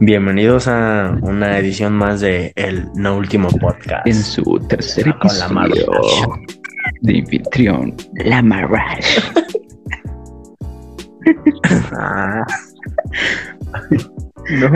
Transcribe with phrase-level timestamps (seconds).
[0.00, 4.06] Bienvenidos a una edición más de El No Último Podcast.
[4.06, 6.32] En su tercer Con la episodio
[7.02, 9.20] de anfitrión, La Marrash.
[11.92, 12.44] Ah.
[14.50, 14.70] no.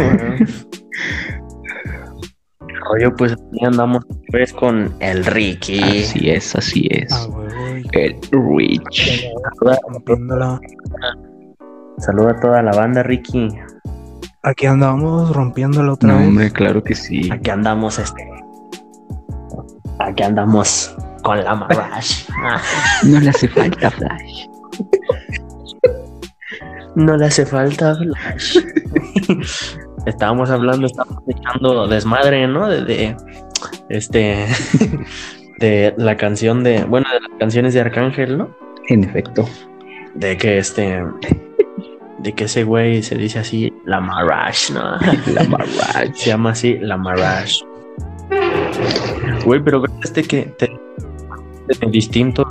[2.93, 5.83] Oye, pues aquí andamos pues con el Ricky.
[5.83, 7.13] Así es, así es.
[7.13, 7.29] Ah,
[7.93, 9.27] El Rich.
[11.99, 13.49] Saluda a toda la banda, Ricky.
[14.45, 16.29] Aquí andamos rompiéndola otra No, vez.
[16.29, 17.31] hombre, claro que sí.
[17.33, 18.29] Aquí andamos, este.
[19.99, 22.27] Aquí andamos con la Marash.
[23.05, 24.47] No le hace falta Flash.
[26.95, 28.59] no le hace falta Flash.
[30.07, 32.69] estábamos hablando, estábamos echando desmadre, ¿no?
[32.69, 33.17] De, de,
[33.89, 34.47] este.
[35.59, 36.85] de la canción de.
[36.85, 38.55] Bueno, de las canciones de Arcángel, ¿no?
[38.89, 39.49] En efecto.
[40.15, 41.03] De que este.
[42.25, 44.81] De que ese güey se dice así, la Marash, ¿no?
[45.35, 46.15] La Marrash.
[46.15, 47.61] Se llama así, la Marash.
[49.45, 50.73] Güey, pero este que te,
[51.91, 52.47] distintos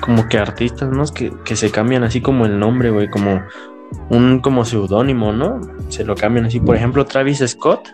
[0.00, 1.04] como que artistas, ¿no?
[1.06, 3.42] Que, que se cambian así como el nombre, güey, como
[4.10, 5.60] un como seudónimo, ¿no?
[5.88, 6.60] Se lo cambian así.
[6.60, 7.88] Por ejemplo, Travis Scott,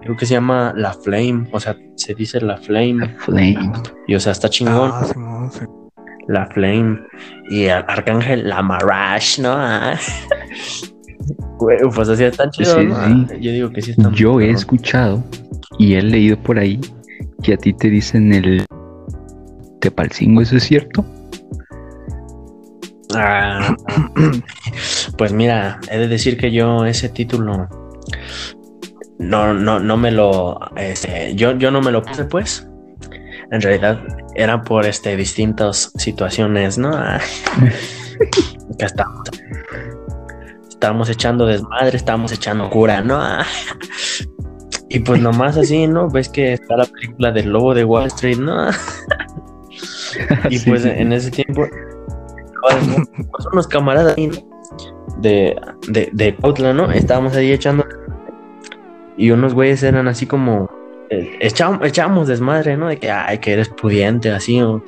[0.00, 3.72] creo que se llama La Flame, o sea, se dice La Flame, Flame.
[4.08, 5.60] y o sea, está chingón, Ah, Simón, sí.
[6.28, 7.00] La Flame,
[7.50, 9.52] y Ar- Arcángel, La Marash, ¿no?
[9.52, 9.94] Ah.
[11.58, 12.24] Pues así
[12.64, 13.28] Sí, ¿no?
[13.28, 13.34] sí.
[13.40, 15.22] Yo digo que sí están Yo he escuchado
[15.78, 16.80] y he leído por ahí
[17.42, 18.66] que a ti te dicen el
[19.80, 21.04] Tepalcingo, ¿eso es cierto?
[23.14, 23.74] Ah,
[25.16, 27.68] pues mira, he de decir que yo ese título
[29.18, 32.68] no, no, no me lo, este, yo, yo no me lo puse, pues.
[33.54, 34.00] En realidad
[34.34, 36.90] era por este distintas situaciones, ¿no?
[36.92, 37.20] Ah,
[38.78, 39.28] que estábamos,
[40.68, 43.16] estábamos echando desmadre, estábamos echando cura, ¿no?
[43.16, 43.46] Ah,
[44.88, 46.10] Y pues nomás así, ¿no?
[46.10, 48.70] Ves que está la película del lobo de Wall Street, ¿no?
[50.50, 50.90] Y Sí, pues sí.
[50.92, 51.66] en ese tiempo,
[52.60, 54.36] pues, unos camaradas ahí, ¿no?
[55.18, 55.56] de,
[55.88, 56.90] de, de ¿no?
[56.90, 57.84] Estábamos ahí echando.
[59.16, 60.68] Y unos güeyes eran así como.
[61.10, 62.88] Eh, echam- echábamos desmadre, ¿no?
[62.88, 64.60] De que, ay, que eres pudiente, así.
[64.62, 64.82] O,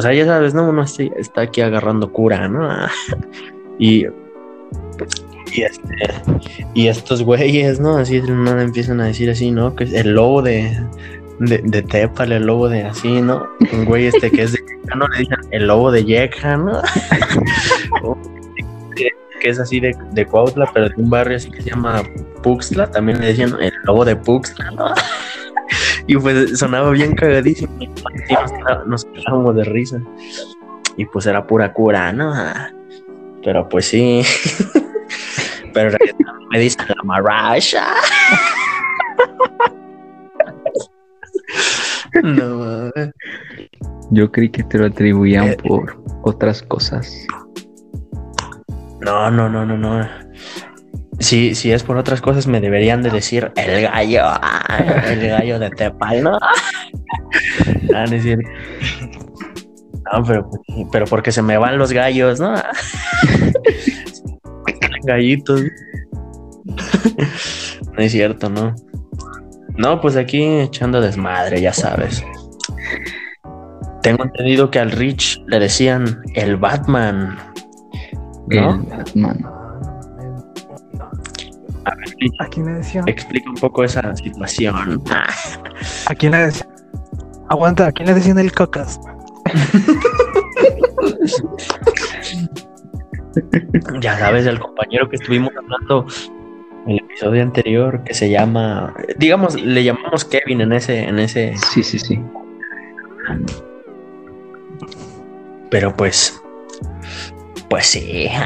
[0.00, 0.68] sea, ya sabes, ¿no?
[0.68, 2.68] Uno está aquí agarrando cura, ¿no?
[3.78, 4.06] Y.
[5.54, 5.94] Y, este,
[6.74, 7.96] y estos güeyes, ¿no?
[7.96, 9.74] Así nada empiezan a decir así, ¿no?
[9.74, 10.76] Que es el lobo de,
[11.38, 13.46] de, de Tépale, el lobo de así, ¿no?
[13.72, 15.08] Un güey este que es de Yeca, ¿no?
[15.08, 16.82] Le dicen el lobo de Yeca, ¿no?
[18.96, 19.10] Que-
[19.48, 22.02] es así de, de Cuautla, pero de un barrio así que se llama
[22.42, 24.88] Puxtla, también le decían el lobo de Puxtla, ¿no?
[26.08, 27.72] Y pues sonaba bien cagadísimo.
[27.80, 27.88] Y
[28.86, 30.02] nos, cagábamos de risa.
[30.96, 32.32] Y pues era pura cura, ¿no?
[33.44, 34.22] Pero pues sí.
[35.74, 35.96] Pero
[36.50, 37.86] me dicen la marasha.
[42.22, 43.10] No, mames.
[44.10, 47.26] Yo creí que te lo atribuían Eh, por otras cosas.
[49.00, 50.06] no, no, no, no, no.
[51.18, 55.58] Si, si es por otras cosas, me deberían de decir el gallo, ah, el gallo
[55.58, 56.38] de Tepal, ¿no?
[57.94, 58.48] Ah, no es cierto.
[60.12, 60.50] No, pero,
[60.92, 62.54] pero porque se me van los gallos, ¿no?
[65.04, 65.62] Gallitos.
[67.96, 68.76] No es cierto, ¿no?
[69.76, 72.24] No, pues aquí echando desmadre, ya sabes.
[74.02, 77.36] Tengo entendido que al Rich le decían el Batman.
[78.46, 78.74] ¿No?
[78.74, 79.57] El Batman.
[81.90, 83.08] A ver, Rich, ¿A quién le decían?
[83.08, 85.02] explica un poco esa situación.
[86.06, 86.68] ¿A quién le decían?
[87.48, 89.00] Aguanta, ¿a quién le decían el cocas?
[94.00, 96.06] Ya sabes, el compañero que estuvimos hablando
[96.86, 101.54] en el episodio anterior, que se llama, digamos, le llamamos Kevin en ese, en ese,
[101.72, 102.20] Sí, sí, sí.
[105.70, 106.40] pero pues,
[107.68, 108.28] pues sí.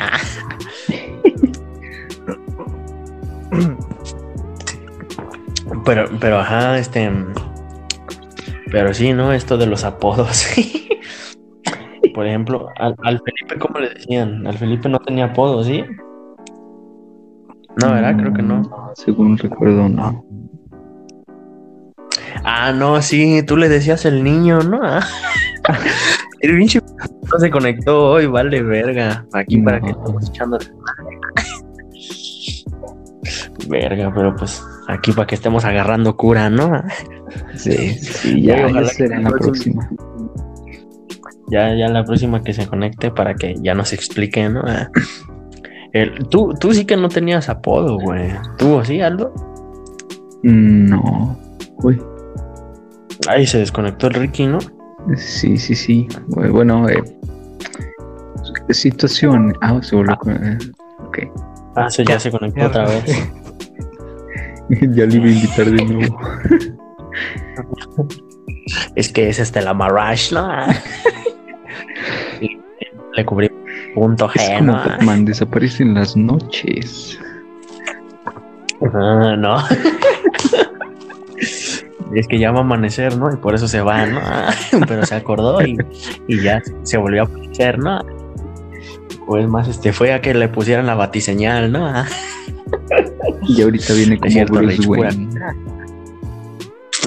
[5.84, 7.10] Pero, pero ajá, este,
[8.70, 9.32] pero sí, ¿no?
[9.32, 10.46] Esto de los apodos.
[12.14, 14.46] Por ejemplo, al, al Felipe, ¿cómo le decían?
[14.46, 15.82] Al Felipe no tenía apodo, ¿sí?
[17.80, 18.16] No, ¿verdad?
[18.18, 18.92] Creo que no.
[18.94, 20.24] Según recuerdo, no.
[22.44, 24.80] Ah, no, sí, tú le decías el niño, ¿no?
[24.82, 25.00] Ah.
[26.40, 29.24] El pinche no se conectó hoy, vale verga.
[29.32, 29.98] Aquí para que No.
[30.00, 30.58] estemos echando
[33.68, 36.82] verga, pero pues aquí para que estemos agarrando cura, ¿no?
[37.54, 39.88] Sí, sí, ya, Oye, ya ojalá será en la próxima.
[41.48, 44.60] Ya, ya la próxima que se conecte para que ya nos explique, ¿no?
[44.66, 44.90] Ah.
[45.92, 48.32] El, tú, tú sí que no tenías apodo, güey.
[48.58, 49.32] ¿Tú sí, Aldo?
[50.42, 51.38] No.
[51.82, 52.02] Uy,
[53.28, 54.58] Ahí se desconectó el Ricky, ¿no?
[55.16, 56.08] sí, sí, sí.
[56.28, 57.02] Bueno, eh,
[58.70, 59.54] situación.
[59.60, 60.16] Ah, se volvió.
[60.18, 60.58] con- eh,
[61.06, 61.18] Ok.
[61.76, 63.04] Ah, sí, ya se conectó otra vez.
[64.94, 66.18] ya le iba a invitar de nuevo.
[68.94, 70.48] Es que es este la Marash, ¿no?
[73.14, 73.50] Le cubrí
[73.94, 74.78] punto Es G, como ¿no?
[74.78, 77.18] Batman desaparece en las noches.
[78.94, 79.56] Ah, no.
[82.14, 83.32] Es que ya va a amanecer, ¿no?
[83.32, 84.20] Y por eso se va, ¿no?
[84.86, 85.76] Pero se acordó y,
[86.28, 88.00] y ya se volvió a aparecer, ¿no?
[89.26, 91.92] Pues más, este, fue a que le pusieran la batiseñal, ¿no?
[93.48, 95.28] Y ahorita viene como cierto, Bruce Wayne.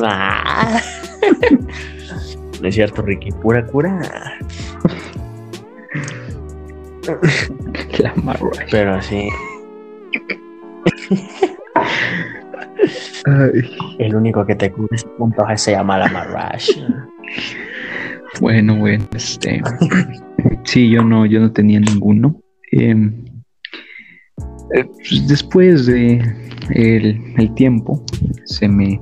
[0.03, 0.81] Ah.
[2.61, 3.99] No es cierto, Ricky, pura cura.
[7.99, 8.65] La Mariah.
[8.71, 9.29] Pero sí,
[13.25, 16.69] Ay, el único que te cubre ese punto G se llama la Marash.
[18.39, 19.61] bueno, bueno, este.
[20.63, 22.41] Sí, yo no, yo no tenía ninguno.
[22.71, 23.23] Em,
[24.73, 26.21] eh, pues, después de
[26.71, 28.03] el, el tiempo,
[28.45, 28.99] se me.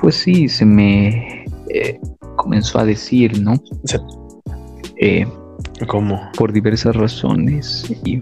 [0.00, 1.98] Pues sí, se me eh,
[2.36, 3.54] comenzó a decir, ¿no?
[3.84, 3.98] Se-
[5.00, 5.26] Eh,
[5.88, 6.20] ¿Cómo?
[6.38, 7.84] por diversas razones.
[8.04, 8.20] Y,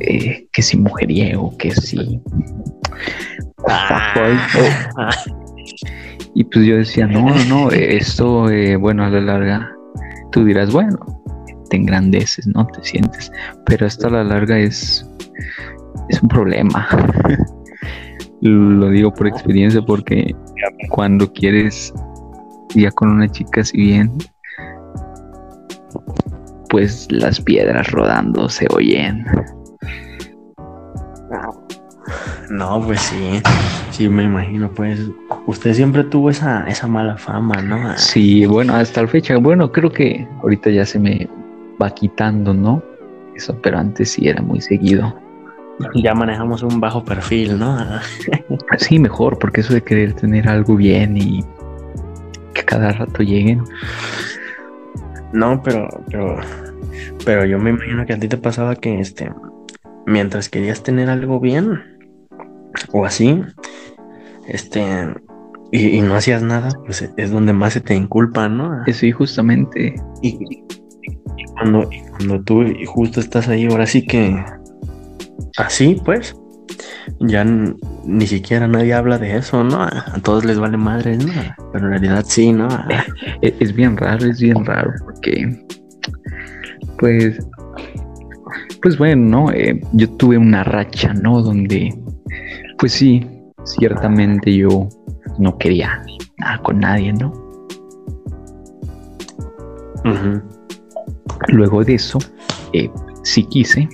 [0.00, 2.20] eh, que si mujeriego, que si.
[3.68, 5.10] Ah.
[6.34, 8.46] Y pues yo decía, no, no, no, esto,
[8.80, 9.70] bueno, a la larga,
[10.32, 11.21] tú dirás, bueno,
[11.72, 12.66] te engrandeces, ¿no?
[12.66, 13.32] Te sientes,
[13.64, 15.08] pero esto a la larga es,
[16.10, 16.86] es un problema.
[18.42, 20.34] Lo digo por experiencia porque
[20.90, 21.94] cuando quieres
[22.74, 24.12] ya con una chica, si bien,
[26.68, 29.24] pues las piedras rodando se oyen.
[32.50, 33.40] No, pues sí,
[33.92, 35.00] sí me imagino, pues
[35.46, 37.96] usted siempre tuvo esa, esa mala fama, ¿no?
[37.96, 41.30] Sí, bueno, hasta la fecha, bueno, creo que ahorita ya se me
[41.80, 42.82] va quitando, ¿no?
[43.34, 45.14] Eso, pero antes sí era muy seguido.
[45.94, 47.78] Ya manejamos un bajo perfil, ¿no?
[48.78, 51.44] Sí, mejor, porque eso de querer tener algo bien y
[52.54, 53.62] que cada rato lleguen.
[55.32, 56.36] No, pero, pero,
[57.24, 59.32] pero yo me imagino que a ti te pasaba que, este,
[60.06, 61.80] mientras querías tener algo bien
[62.92, 63.42] o así,
[64.46, 65.14] este,
[65.70, 68.84] y, y no hacías nada, pues es donde más se te inculpa, ¿no?
[68.92, 69.94] Sí, justamente.
[70.20, 70.62] Y,
[71.62, 74.42] cuando, y cuando tú justo estás ahí, ahora sí que
[75.56, 76.34] así, pues,
[77.20, 79.82] ya ni siquiera nadie habla de eso, ¿no?
[79.82, 81.32] A todos les vale madre, ¿no?
[81.72, 82.68] Pero en realidad sí, ¿no?
[83.42, 85.64] E- Es bien raro, es bien raro, porque,
[86.98, 87.38] pues,
[88.82, 89.52] pues bueno, ¿no?
[89.52, 91.42] Eh, yo tuve una racha, ¿no?
[91.42, 91.94] Donde,
[92.78, 93.24] pues sí,
[93.64, 94.88] ciertamente yo
[95.38, 96.02] no quería
[96.38, 97.32] nada con nadie, ¿no?
[101.48, 102.18] Luego de eso,
[102.72, 102.90] eh,
[103.22, 103.88] sí quise,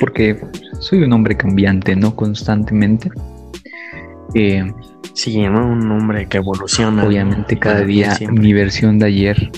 [0.00, 0.38] porque
[0.80, 2.14] soy un hombre cambiante, ¿no?
[2.14, 3.10] Constantemente.
[4.34, 4.72] Eh,
[5.14, 5.66] Sí, ¿no?
[5.66, 7.02] Un hombre que evoluciona.
[7.04, 8.42] obviamente cada día siempre.
[8.42, 9.50] mi versión de ayer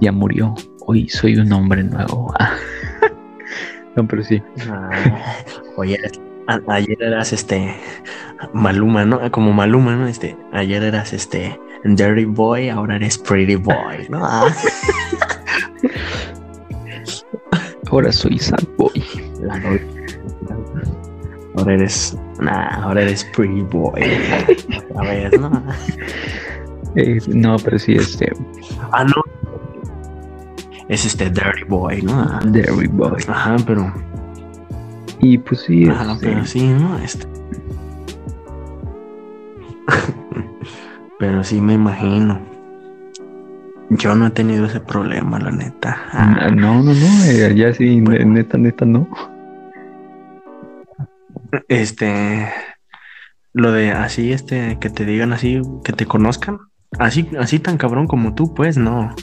[0.00, 0.54] ya murió.
[0.86, 2.32] Hoy soy un hombre nuevo.
[3.96, 4.40] No, pero sí.
[4.70, 4.88] Ah,
[5.76, 5.98] oye,
[6.46, 7.74] a- ayer eras este
[8.54, 9.28] Maluma, ¿no?
[9.32, 10.06] Como Maluma, ¿no?
[10.06, 14.20] Este, ayer eras este Dirty Boy, ahora eres Pretty Boy, ¿no?
[14.24, 14.46] Ah,
[17.90, 19.02] Ahora soy sad boy.
[21.56, 24.02] Ahora eres, nah, ahora eres Pretty Boy.
[24.90, 25.62] Otra vez, ¿no?
[26.96, 28.32] Eh, no, pero sí, este,
[28.90, 29.22] Ah, no.
[30.88, 32.40] Es este Dirty Boy, ¿no?
[32.46, 33.22] Derry boy.
[33.28, 33.94] Ajá, pero,
[35.20, 36.98] Y pues sí, ajá, este, pero sí, ¿no?
[36.98, 37.28] Este.
[41.20, 42.40] Pero sí me imagino.
[43.90, 45.98] Yo no he tenido ese problema, la neta.
[46.12, 48.24] Ah, no, no, no, eh, ya sí, Bueno.
[48.34, 49.08] neta, neta, no.
[51.68, 52.48] Este,
[53.52, 56.58] lo de así, este, que te digan así, que te conozcan,
[56.98, 59.14] así, así tan cabrón como tú, pues no,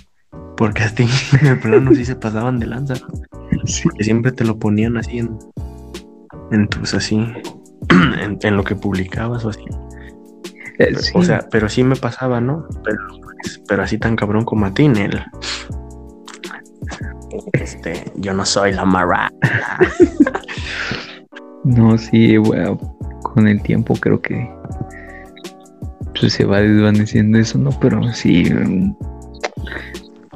[0.57, 1.07] porque a ti
[1.41, 2.95] de plano sí se pasaban de lanza,
[3.63, 3.87] Sí.
[3.97, 5.37] que siempre te lo ponían así en,
[6.51, 7.15] en tus así,
[8.21, 9.63] en, en lo que publicabas o así,
[10.79, 11.11] Eh, sí.
[11.15, 12.65] o sea, pero sí me pasaba, ¿no?
[12.83, 12.97] Pero,
[13.67, 15.21] pero así tan cabrón como a ti, Nel.
[17.53, 19.31] Este, yo no soy la Mara.
[21.63, 22.77] No, sí, bueno,
[23.23, 24.49] con el tiempo creo que
[26.17, 27.71] pues, se va desvaneciendo eso, ¿no?
[27.81, 28.45] Pero sí,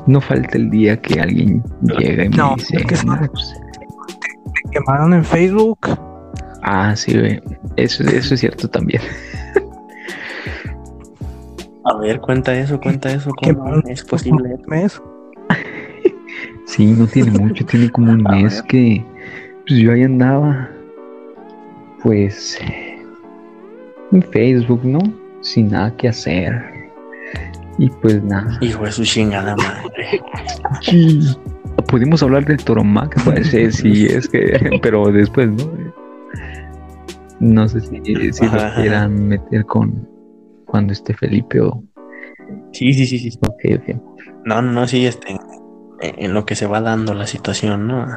[0.08, 1.64] no falta el día que alguien
[1.98, 2.96] llega y me No, dice, que.
[3.06, 3.56] "No, pues,
[4.72, 5.80] Quemaron en Facebook.
[6.64, 7.14] ah, sí.
[7.78, 9.02] Eso, eso es cierto también.
[11.84, 13.32] A ver, cuenta eso, cuenta eso.
[13.44, 14.56] ¿Cómo es posible?
[14.56, 15.02] un mes.
[16.66, 19.04] Sí, no tiene mucho, tiene como un mes que
[19.68, 20.70] pues yo ahí andaba,
[22.02, 22.58] pues,
[24.14, 25.00] en Facebook, ¿no?
[25.42, 26.54] Sin nada que hacer.
[27.78, 28.58] Y pues nada.
[28.62, 30.22] Hijo de su chingada madre.
[30.82, 31.20] Sí.
[31.88, 35.72] Podemos hablar del Toromac, parece, sí, es que, pero después, ¿no?
[37.42, 40.11] No sé si, si lo quieran meter con
[40.72, 41.84] cuando esté Felipe o...
[42.72, 43.40] Sí, sí, sí, sí.
[44.46, 45.38] No, no, no, sí, este.
[46.02, 48.08] En lo que se va dando la situación, ¿no?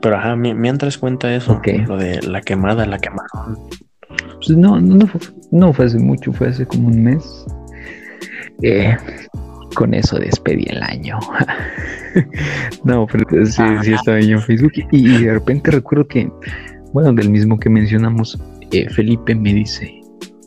[0.00, 3.58] Pero ajá, mi- mientras cuenta eso, lo de la quemada, la quemaron.
[4.36, 7.44] Pues no, no, no, fue, no fue hace mucho, fue hace como un mes.
[8.62, 8.96] Eh,
[9.74, 11.18] con eso despedí el año.
[12.84, 16.30] no, pero sí, sí estaba yo en Facebook y, y de repente recuerdo que,
[16.92, 18.38] bueno, del mismo que mencionamos,
[18.70, 20.00] eh, Felipe me dice,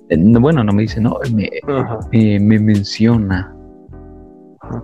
[0.10, 1.50] bueno, no me dice, no, me,
[2.12, 3.54] eh, me menciona.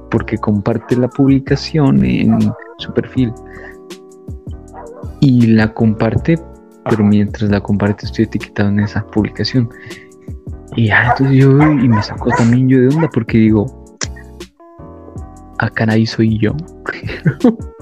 [0.09, 2.39] Porque comparte la publicación en
[2.77, 3.33] su perfil.
[5.19, 6.37] Y la comparte
[6.89, 9.69] pero mientras la comparte estoy etiquetado en esa publicación.
[10.75, 13.97] Y ya entonces yo y me sacó también yo de onda porque digo
[15.59, 16.55] ah caray soy yo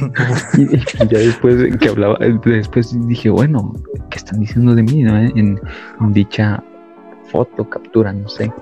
[0.58, 3.72] y, y ya después que hablaba después dije bueno
[4.10, 5.16] qué están diciendo de mí no?
[5.18, 6.62] en, en dicha
[7.30, 8.52] foto captura no sé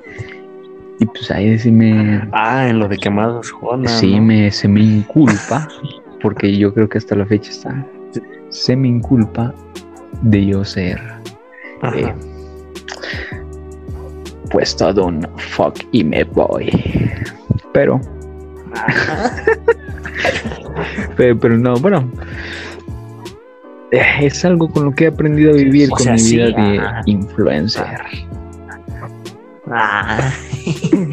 [1.01, 3.89] y pues ahí sí me Ah, en lo de quemados, Juana.
[3.89, 4.23] sí ¿no?
[4.27, 5.69] me se me inculpa
[6.21, 7.87] porque yo creo que hasta la fecha está
[8.49, 9.55] se me inculpa
[10.23, 11.01] de yo ser
[11.95, 12.13] eh,
[14.51, 16.71] pues todo un fuck y me voy
[17.73, 18.01] pero
[21.17, 22.11] pero, no bueno
[23.91, 26.37] eh, es algo con lo que he aprendido a vivir O con sea, mi sí,
[26.37, 28.01] vida de influencer
[29.71, 30.33] Ah.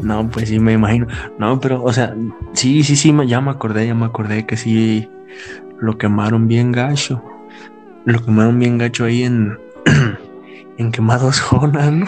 [0.00, 1.06] No, pues sí, me imagino.
[1.38, 2.14] No, pero, o sea,
[2.54, 5.08] sí, sí, sí, ya me acordé, ya me acordé que sí
[5.78, 7.22] lo quemaron bien gacho.
[8.06, 9.58] Lo quemaron bien gacho ahí en,
[10.78, 12.06] en quemados Jonas, ¿no?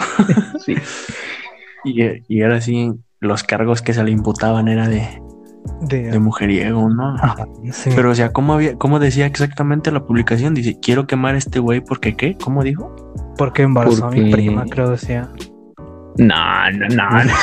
[0.59, 0.75] sí
[1.85, 5.21] Y, y era así, los cargos que se le imputaban era de,
[5.81, 7.15] De, de mujeriego, ¿no?
[7.15, 7.89] Ajá, sí.
[7.95, 10.53] Pero, o sea, ¿cómo, había, ¿cómo decía exactamente la publicación?
[10.53, 12.37] Dice, quiero quemar a este güey porque, ¿qué?
[12.37, 12.93] ¿Cómo dijo?
[13.37, 15.29] porque embarazó a mi prima, creo decía.
[16.17, 17.33] no no no, no.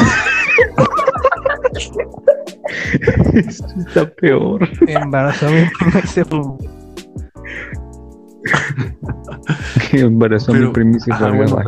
[3.34, 6.40] Está peor Embarazó a mi prima y se fue.
[9.90, 11.64] que embarazó a mi prima y se fue ajá,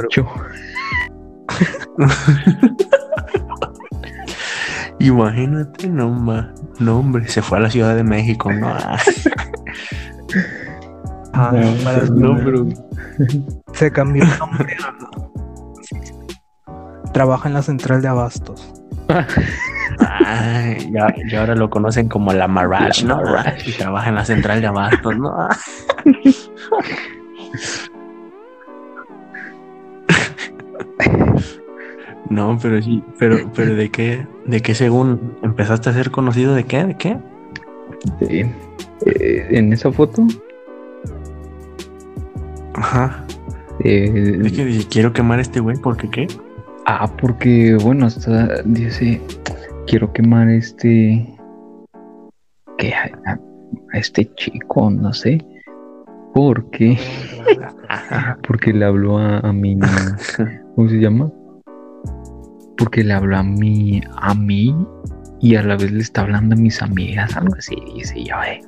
[5.03, 8.69] Imagínate, no, ma- no, hombre, se fue a la Ciudad de México, ¿no?
[11.35, 11.51] Ah,
[11.87, 12.67] Ah, No, no, pero
[13.73, 14.77] Se cambió el nombre.
[17.15, 18.73] Trabaja en la central de abastos.
[19.99, 23.23] ay, ya, ya ahora lo conocen como la Marrash, La ¿no?
[23.23, 23.67] Marrash.
[23.69, 25.33] Y trabaja en la central de abastos, ¿no?
[32.31, 36.65] No, pero sí, pero, pero de qué, de qué según empezaste a ser conocido, de
[36.65, 37.19] qué, de qué?
[38.21, 38.45] Sí.
[39.07, 40.27] Eh, en esa foto
[42.75, 43.25] Ajá.
[43.85, 46.27] eh, De que dice, quiero quemar a este güey, porque qué?
[46.85, 49.21] ah porque bueno hasta dice
[49.87, 51.29] quiero quemar este
[52.77, 53.39] que a,
[53.93, 55.45] este chico no sé
[56.35, 56.99] porque
[58.49, 59.79] porque le habló a, a mi
[60.75, 61.31] cómo se llama
[62.83, 64.75] porque le habló a mi a mí
[65.41, 68.61] y a la vez le está hablando a mis amigas algo así dice yo eh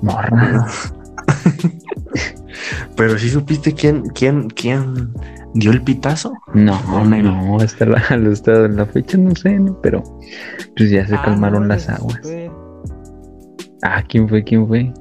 [0.00, 0.64] morra
[2.96, 5.12] Pero sí supiste quién, quién, quién
[5.54, 6.32] dio el pitazo.
[6.54, 7.98] No, No, hasta la,
[8.32, 9.80] hasta la fecha no sé, ¿no?
[9.82, 10.02] Pero
[10.76, 12.20] pues ya se Ah, calmaron no, las aguas.
[13.82, 14.44] Ah, ¿quién fue?
[14.44, 14.92] ¿Quién fue?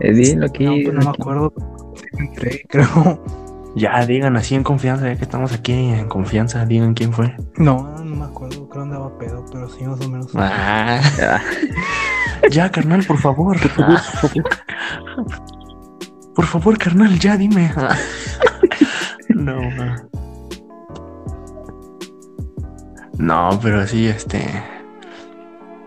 [0.00, 0.64] Eh, dilo aquí.
[0.64, 1.20] No, pues no dilo me aquí.
[1.20, 1.52] acuerdo.
[2.18, 3.43] Entré, creo.
[3.76, 7.36] Ya digan así en confianza, ya que estamos aquí en confianza, digan quién fue.
[7.56, 8.68] No, no me acuerdo.
[8.68, 10.30] Creo que andaba pedo, pero sí, más o menos.
[10.34, 11.00] Ah,
[12.50, 13.56] ya, carnal, por favor.
[16.34, 17.72] Por favor, carnal, ya dime.
[17.76, 17.96] Ah.
[19.28, 19.96] No, ma.
[23.18, 24.44] No, pero sí, este.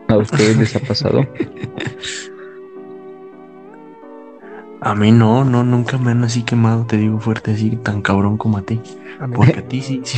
[0.09, 1.25] ¿A ustedes les ha pasado?
[4.79, 8.37] A mí no, no, nunca me han así quemado, te digo fuerte, así tan cabrón
[8.37, 8.79] como a ti.
[9.19, 10.17] A Porque a ti sí, sí.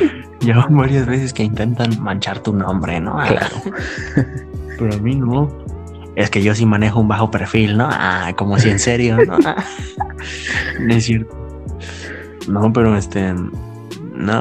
[0.40, 3.16] Ya van varias veces que intentan manchar tu nombre, ¿no?
[3.16, 3.56] Claro.
[4.78, 5.48] Pero a mí no.
[6.16, 7.88] Es que yo sí manejo un bajo perfil, ¿no?
[7.90, 9.38] Ah, como si en serio, ¿no?
[9.46, 9.64] Ah,
[10.80, 11.34] No es cierto.
[12.46, 13.32] No, pero este.
[14.14, 14.34] No.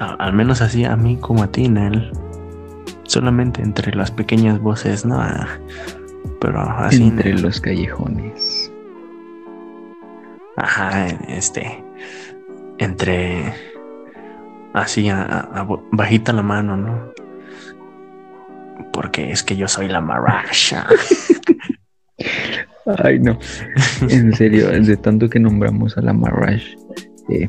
[0.00, 2.10] A- al menos así a mí como a ti, Nel.
[3.04, 5.20] Solamente entre las pequeñas voces, ¿no?
[5.20, 5.46] Ah,
[6.40, 7.04] Pero así.
[7.04, 8.39] Entre los callejones.
[10.60, 11.82] Ajá, este.
[12.78, 13.54] Entre.
[14.74, 15.08] Así,
[15.92, 17.12] bajita la mano, ¿no?
[18.92, 20.86] Porque es que yo soy la marasha.
[23.04, 23.38] Ay, no.
[24.08, 26.74] En serio, de tanto que nombramos a la Marash,
[27.28, 27.48] eh,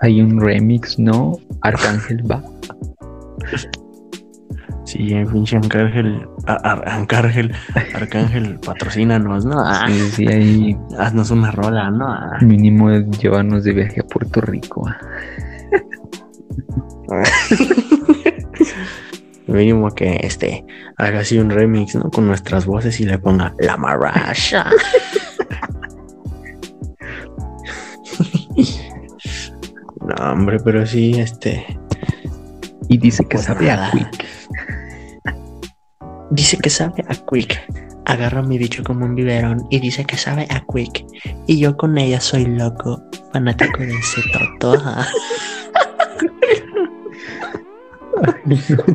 [0.00, 1.38] hay un remix, ¿no?
[1.62, 2.42] Arcángel va.
[4.86, 6.26] Sí, eh, pinche Arcángel.
[6.46, 7.52] Arcángel,
[7.92, 9.58] Arcángel, patrocínanos, ¿no?
[9.58, 12.06] Ah, Sí, sí, ahí haznos una rola, ¿no?
[12.08, 14.88] Ah, mínimo es llevarnos de viaje a Puerto Rico.
[17.10, 17.22] ah.
[19.48, 20.64] Mínimo que este
[20.98, 22.10] haga así un remix, ¿no?
[22.10, 24.70] Con nuestras voces y le ponga la marasha.
[30.00, 31.64] no, hombre, pero sí, este.
[32.88, 33.90] Y dice que Pues sabe a.
[33.92, 34.24] Quick.
[36.30, 37.60] Dice que sabe a Quick.
[38.04, 41.04] Agarra mi bicho como un biberón y dice que sabe a Quick.
[41.46, 43.02] Y yo con ella soy loco,
[43.32, 44.74] fanático de ese toto.
[44.84, 45.06] ah.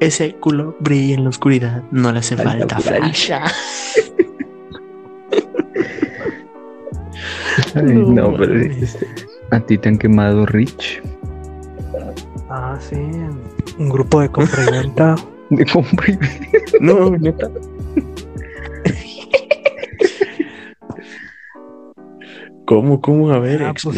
[0.00, 3.30] Ese culo brilla en la oscuridad, no le hace Falta falta flash.
[7.74, 8.82] Ay, No no, pero mames.
[8.82, 9.06] este,
[9.50, 11.02] a ti te han quemado Rich
[12.48, 12.96] Ah, sí.
[13.78, 14.64] Un grupo de compra
[16.80, 17.48] No, neta.
[22.66, 23.30] ¿Cómo, cómo?
[23.32, 23.96] A ver, Ah, pues.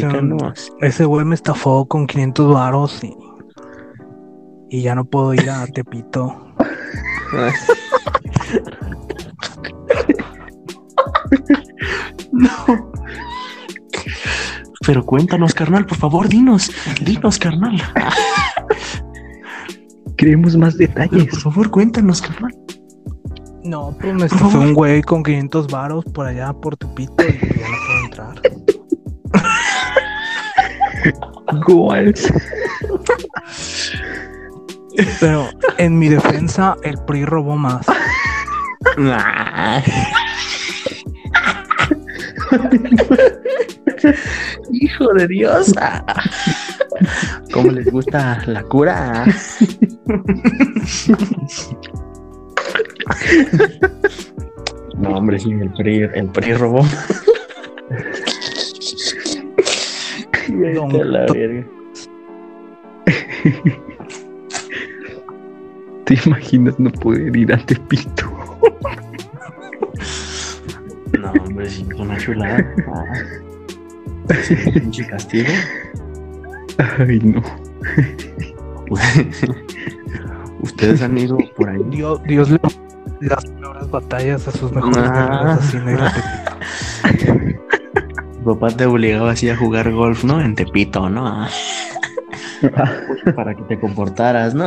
[0.80, 3.14] Ese güey me estafó con 500 varos y,
[4.70, 6.54] y ya no puedo ir a Tepito.
[12.32, 12.90] No.
[14.86, 16.70] Pero cuéntanos, carnal, por favor, dinos.
[17.04, 17.80] Dinos, carnal.
[20.16, 21.28] Queremos más Pero, detalles.
[21.30, 22.54] por favor, cuéntanos, carnal.
[23.64, 27.54] No, pues me estafó un güey con 500 varos por allá por Tepito y pues
[27.56, 28.42] ya no puedo entrar.
[31.66, 32.32] Goals.
[35.20, 35.48] Pero
[35.78, 37.86] en mi defensa, el PRI robó más.
[44.72, 45.72] Hijo de Dios.
[47.52, 49.24] ¿Cómo les gusta la cura?
[54.98, 56.84] No, hombre, sí, el PRI, el PRI robó.
[60.48, 61.66] Don- Vete a la verga.
[66.04, 68.30] ¿Te imaginas no poder ir a Tepito?
[71.18, 72.74] No, hombre, sí, es una chulada.
[74.28, 74.34] Ah.
[74.44, 75.48] Sí, pinche castigo.
[76.98, 77.42] Ay, no.
[80.60, 81.82] Ustedes han ido por ahí.
[81.90, 85.58] Dios, Dios le sus peores batallas a sus mejores Ah.
[88.44, 90.40] no papá te obligaba así a jugar golf, ¿no?
[90.40, 91.26] En Tepito, ¿no?
[91.26, 91.48] Ah.
[93.36, 94.64] Para que te comportaras, ¿no?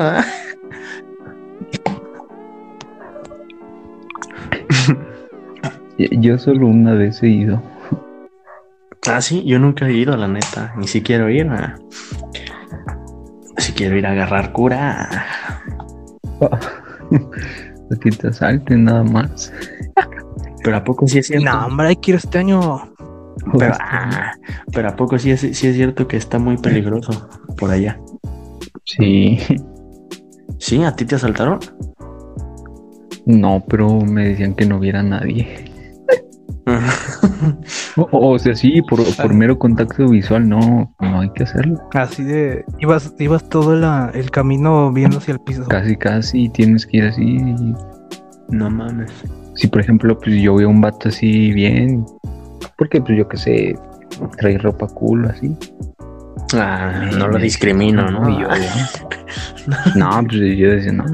[5.97, 7.61] Yo solo una vez he ido.
[9.07, 10.73] Ah, sí, yo nunca he ido, la neta.
[10.77, 11.47] Ni si quiero ir.
[11.49, 11.75] ah.
[13.57, 15.25] Si quiero ir a agarrar cura.
[17.91, 19.53] Aquí te asalten nada más.
[20.63, 21.45] Pero a poco sí es cierto.
[21.45, 22.91] No, hombre, hay que ir este año.
[23.57, 24.31] pero, ah,
[24.73, 27.99] pero a poco sí es, sí es cierto que está muy peligroso por allá.
[28.83, 29.39] Sí.
[30.57, 30.83] ¿Sí?
[30.83, 31.59] ¿A ti te asaltaron?
[33.25, 35.74] No, pero me decían que no viera a nadie.
[37.97, 41.79] O, o sea, sí, por, por mero contacto visual, no, no hay que hacerlo.
[41.93, 42.65] Así de.
[42.79, 45.65] Ibas, ibas todo la- el camino viendo hacia el piso.
[45.67, 47.37] Casi, casi tienes que ir así.
[48.49, 49.11] no mames.
[49.55, 52.05] Si, por ejemplo, pues yo veo un vato así bien,
[52.77, 53.79] porque pues yo qué sé,
[54.37, 55.55] trae ropa cool así.
[56.53, 58.39] Ah, no lo discrimino, ¿no?
[58.39, 58.47] Yo,
[59.95, 61.05] no, pues yo decía, no.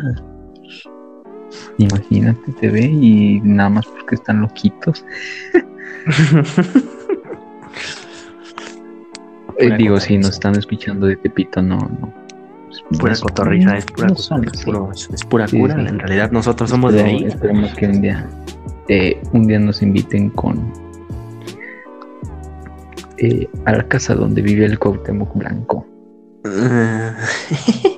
[1.82, 5.06] Imagínate, te ve y nada más porque están loquitos.
[9.58, 12.12] Eh, digo, si nos están escuchando de Tepito, no, no.
[13.00, 15.76] Pues, Pura no es pura, no son es, es pura Sí, cura.
[15.76, 15.82] sí.
[15.82, 17.26] En realidad nosotros somos de ahí.
[17.26, 18.28] Esperemos que un día
[18.88, 20.74] eh, un día nos inviten con
[23.18, 25.86] eh, a la casa donde vive el Cuauhtémoc Blanco.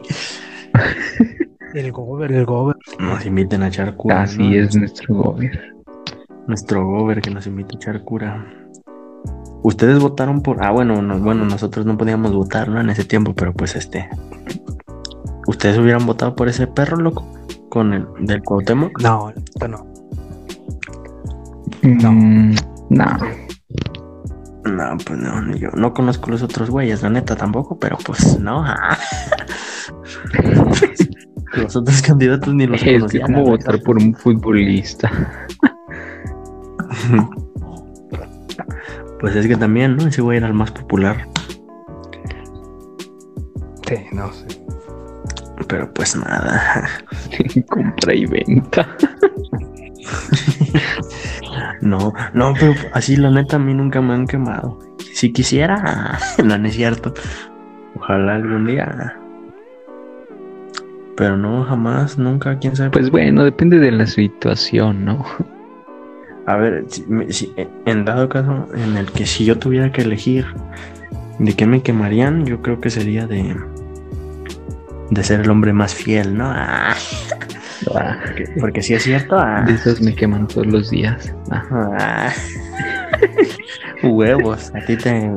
[1.74, 2.76] El gober, el gober.
[3.00, 4.22] Nos inviten a echar cura.
[4.24, 4.56] Así ¿no?
[4.56, 5.84] es nuestro gobierno.
[6.48, 8.46] Nuestro gober que nos invita a echar cura.
[9.64, 10.64] Ustedes votaron por.
[10.64, 12.80] Ah, bueno, no- bueno, nosotros no podíamos votar, ¿no?
[12.82, 14.10] En ese tiempo, pero pues este.
[15.48, 17.26] ¿Ustedes hubieran votado por ese perro, loco?
[17.70, 19.02] Con el del Cuauhtémoc.
[19.02, 19.88] No, esto no.
[21.82, 22.12] No.
[22.90, 23.06] no.
[24.66, 28.40] No, pues no, ni yo no conozco los otros güeyes, la neta tampoco, pero pues
[28.40, 28.64] no.
[31.56, 33.26] los otros candidatos ni los Es que conocía.
[33.26, 35.12] como votar por un futbolista.
[39.20, 40.06] Pues es que también, ¿no?
[40.08, 41.26] Ese güey era el más popular.
[43.88, 44.46] Sí, no sé.
[45.70, 46.90] Pero pues nada.
[47.70, 48.86] Compra y venta.
[51.82, 54.78] No, no, pero así la neta a mí nunca me han quemado.
[55.14, 57.14] Si quisiera, no, no es cierto.
[57.96, 59.18] Ojalá algún día.
[61.24, 62.90] Pero no, jamás, nunca, quién sabe.
[62.90, 65.24] Pues bueno, depende de la situación, ¿no?
[66.46, 67.54] A ver, si- si-
[67.86, 70.46] en dado caso en el que si yo tuviera que elegir
[71.40, 73.56] de qué me quemarían, yo creo que sería de
[75.12, 76.44] de ser el hombre más fiel, ¿no?
[76.46, 76.94] Ah,
[77.96, 79.40] Ah, porque, porque sí es cierto.
[79.40, 79.64] ah.
[79.66, 81.34] de esos me queman todos los días.
[81.52, 82.30] Ah.
[84.04, 85.32] Huevos, a ti te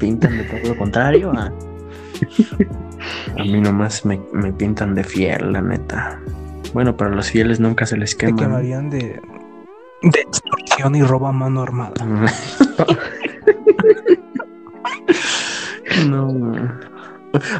[0.00, 1.32] pintan de todo lo contrario.
[3.38, 6.20] A mí nomás me, me pintan de fiel, la neta.
[6.72, 8.36] Bueno, pero a los fieles nunca se les Te quema.
[8.38, 9.20] quemarían de,
[10.02, 11.94] de extorsión y robo a mano armada.
[16.06, 16.52] no.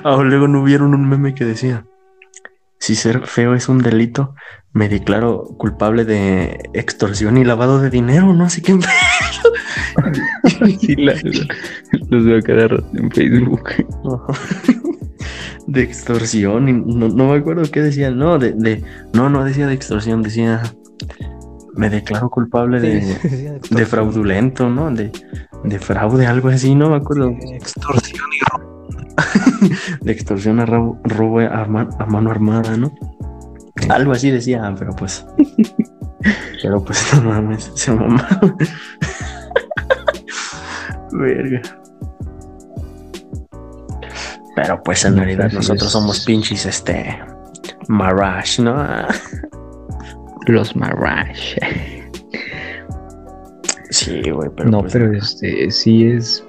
[0.05, 1.85] Ah, luego no vieron un meme que decía:
[2.79, 4.35] Si ser feo es un delito,
[4.73, 8.79] me declaro culpable de extorsión y lavado de dinero, no sé qué.
[10.81, 11.15] sí, la-
[12.09, 13.63] los veo cada rato en Facebook.
[15.67, 19.67] de extorsión y no, no me acuerdo qué decía no de, de no no decía
[19.67, 20.63] de extorsión decía
[21.77, 25.13] me declaro culpable de, Sí, de fraudulento no de,
[25.65, 27.35] de fraude algo así no me acuerdo.
[27.41, 28.89] Sí, Extorsión y robo.
[30.01, 32.93] de extorsión a robo a, ma- a mano armada no
[33.91, 35.27] algo así decía pero pues
[36.63, 38.27] pero pues no mames se mamá
[41.13, 41.61] verga
[44.57, 47.17] pero pues en realidad nosotros somos pinches este
[47.89, 48.77] Marash, ¿no?
[50.47, 51.57] Los Marash.
[53.91, 56.45] Sí, güey, pero no, pues, pero este sí es.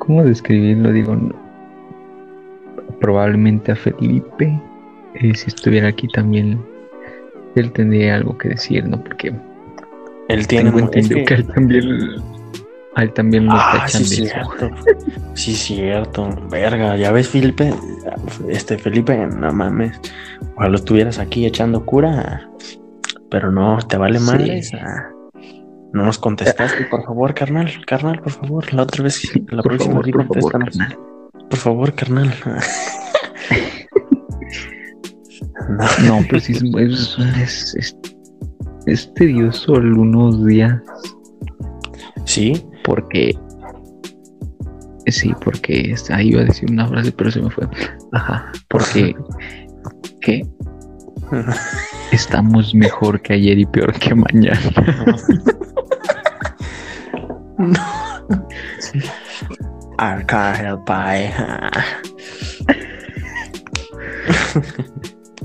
[0.00, 0.92] ¿Cómo describirlo?
[0.92, 1.34] Digo, no-
[3.00, 4.60] probablemente a Felipe,
[5.14, 6.60] eh, si estuviera aquí también,
[7.54, 9.02] él tendría algo que decir, ¿no?
[9.02, 9.32] Porque
[10.28, 12.16] él tiene tengo entendido que, que- él también,
[12.98, 14.70] a él también lo Ah, tachan sí, de cierto.
[15.34, 16.28] Sí, cierto.
[16.50, 17.72] Verga, ya ves, Felipe.
[18.48, 19.98] Este, Felipe, no mames.
[20.56, 22.48] Ojalá estuvieras aquí echando cura.
[23.30, 24.24] Pero no, te vale Sí.
[24.24, 24.72] madres.
[24.74, 25.10] ah.
[25.92, 27.70] No nos contestaste, por favor, carnal.
[27.86, 28.74] Carnal, por favor.
[28.74, 30.98] La otra vez, la por próxima favor, sí por favor, carnal.
[31.48, 32.34] Por favor, carnal.
[35.68, 35.84] No.
[36.20, 37.96] No, pero sí es, es, es, es-
[38.86, 40.80] es tedioso algunos días
[42.24, 43.38] Sí, porque
[45.08, 47.68] sí, porque ahí iba a decir una frase, pero se me fue.
[48.12, 49.14] Ajá, porque
[50.22, 50.42] ¿qué?
[52.12, 54.58] Estamos mejor que ayer y peor que mañana.
[59.98, 61.30] Arcángel Pai.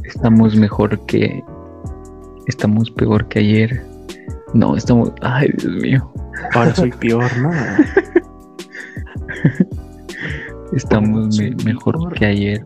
[0.06, 1.44] Estamos mejor que
[2.48, 3.93] estamos peor que ayer.
[4.54, 6.12] No, estamos, ay, Dios mío.
[6.54, 7.52] Ahora soy peor, ¿no?
[10.74, 12.13] Estamos me- mejor peor.
[12.13, 12.66] que ayer,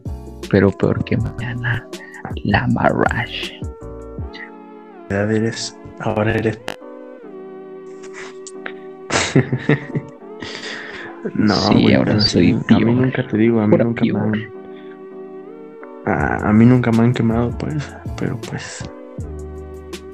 [0.50, 1.86] pero peor que mañana.
[2.44, 3.52] La Marash.
[5.10, 6.60] edad eres, ahora eres.
[11.36, 12.96] no, Sí, ahora soy sí, A mí peor.
[12.96, 14.26] nunca te digo, a mí nunca me peor.
[14.26, 14.34] han,
[16.06, 18.90] a, a mí nunca me han quemado, pues, pero pues,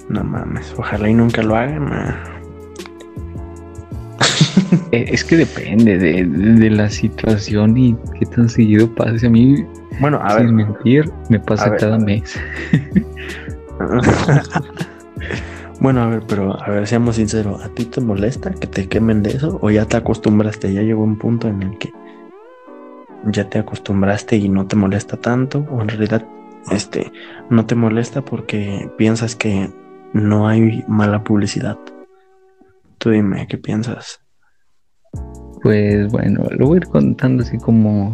[0.09, 1.89] no mames, ojalá y nunca lo hagan.
[4.91, 9.25] Eh, Es que depende de, de la situación y qué tan seguido pase.
[9.25, 9.65] A mí,
[9.99, 12.39] Bueno, a ver, sin mentir, me pasa ver, cada mes.
[15.79, 19.23] bueno, a ver, pero a ver, seamos sinceros, ¿a ti te molesta que te quemen
[19.23, 20.71] de eso o ya te acostumbraste?
[20.73, 21.91] Ya llegó un punto en el que
[23.25, 26.25] ya te acostumbraste y no te molesta tanto o en realidad
[26.71, 27.11] este
[27.49, 29.69] no te molesta porque piensas que
[30.13, 31.77] no hay mala publicidad.
[32.99, 34.19] Tú dime, ¿qué piensas?
[35.61, 38.13] Pues bueno, lo voy a ir contando así como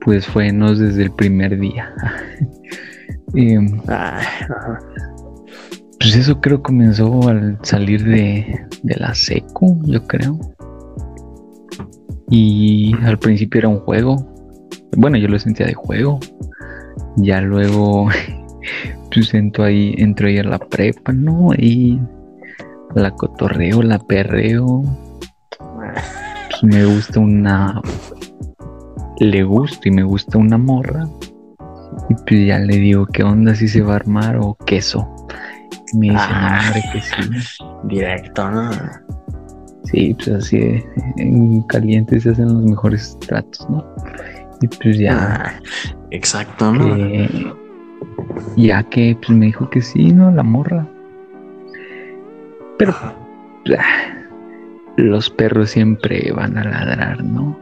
[0.00, 1.92] pues fue no desde el primer día.
[3.34, 3.56] y,
[3.88, 4.78] ajá.
[5.98, 10.38] pues eso creo comenzó al salir de, de la seco, yo creo.
[12.30, 14.16] Y al principio era un juego.
[14.96, 16.20] Bueno, yo lo sentía de juego.
[17.16, 18.08] Ya luego
[19.16, 21.50] pues entro ahí, entro ahí a la prepa, ¿no?
[21.56, 21.98] Y
[22.94, 24.82] la cotorreo, la perreo.
[25.58, 27.80] Pues me gusta una.
[29.18, 31.06] Le gusta y me gusta una morra.
[32.10, 35.08] Y pues ya le digo, ¿qué onda si se va a armar o queso?
[35.92, 36.60] Y me dice, Ah.
[36.60, 37.56] no, hombre, que sí.
[37.84, 38.70] Directo, ¿no?
[39.84, 40.84] Sí, pues así de-
[41.16, 43.84] en caliente se hacen los mejores tratos, ¿no?
[44.60, 45.52] Y pues ya, Ah,
[46.10, 46.96] exacto, ¿no?
[46.96, 47.52] que-
[48.56, 50.30] ya que pues me dijo que sí, ¿no?
[50.30, 50.86] La morra.
[52.78, 53.14] Pero ah,
[54.96, 57.58] los perros siempre van a ladrar, ¿no?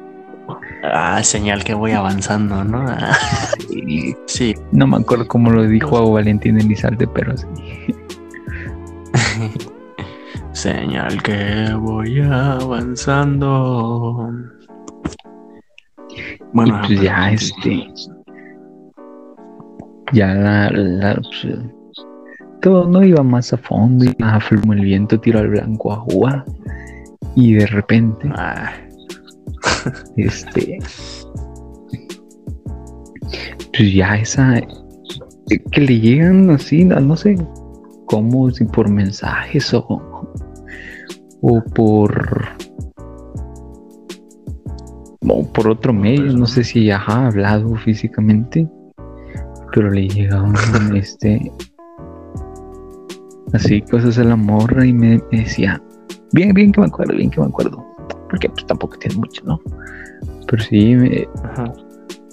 [0.82, 2.84] Ah, señal que voy avanzando, ¿no?
[2.87, 3.16] Ah,
[4.26, 4.54] Sí.
[4.72, 7.46] no me acuerdo cómo lo dijo a Valentín Elizalde, pero sí.
[10.52, 13.50] Señal que voy avanzando.
[16.52, 17.88] Bueno, y pues ya, este,
[20.14, 21.46] ya la, la- pues,
[22.62, 25.96] todo no iba más a fondo, iba a flumo el viento, tiro al blanco a
[25.96, 26.44] jugar.
[27.37, 28.72] Y de repente, Ah,
[30.16, 30.79] este,
[33.77, 34.61] pues ya esa,
[35.72, 37.37] que le llegan así, no, no sé
[38.07, 39.85] cómo, si por mensajes o,
[41.42, 42.48] o por,
[45.29, 48.68] o por otro medio, no sé si ajá, ha hablado físicamente,
[49.74, 50.54] pero le llegaban
[50.94, 51.52] este,
[53.52, 55.82] así cosas a la morra y me, me decía,
[56.32, 57.84] bien, bien que me acuerdo, bien que me acuerdo,
[58.30, 59.60] porque pues tampoco tiene mucho, ¿no?
[60.46, 61.72] Pero sí, me- ajá.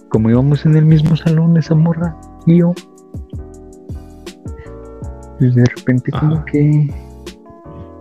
[0.09, 2.73] como íbamos en el mismo salón, esa morra y yo,
[5.39, 6.93] pues de repente como que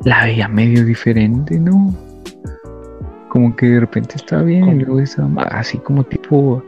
[0.05, 1.94] la veía medio diferente, ¿no?
[3.31, 6.62] Como que de repente estaba bien y luego esa, así como tipo,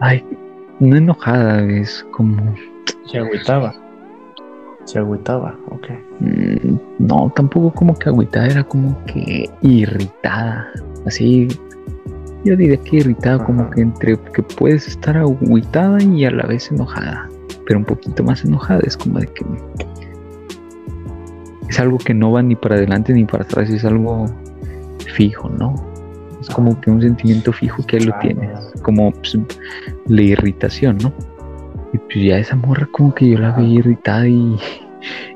[0.00, 0.22] ay,
[0.80, 2.54] no enojada, es como,
[3.06, 3.74] Se agüitaba.
[4.84, 5.86] Se agüitaba, ok.
[6.20, 10.68] mm, no, tampoco como que agüitada, era como que irritada,
[11.06, 11.48] así,
[12.44, 16.70] yo diría que irritada, como que entre que puedes estar agüitada y a la vez
[16.70, 17.28] enojada,
[17.66, 19.44] pero un poquito más enojada, es como de que
[21.68, 24.26] es algo que no va ni para adelante ni para atrás, es algo
[25.14, 25.93] fijo, ¿no?
[26.46, 29.38] Es como que un sentimiento fijo que ahí lo Ah, tienes, como pues,
[30.06, 31.12] la irritación, ¿no?
[31.94, 34.56] Y pues ya esa morra como que yo la veía irritada y,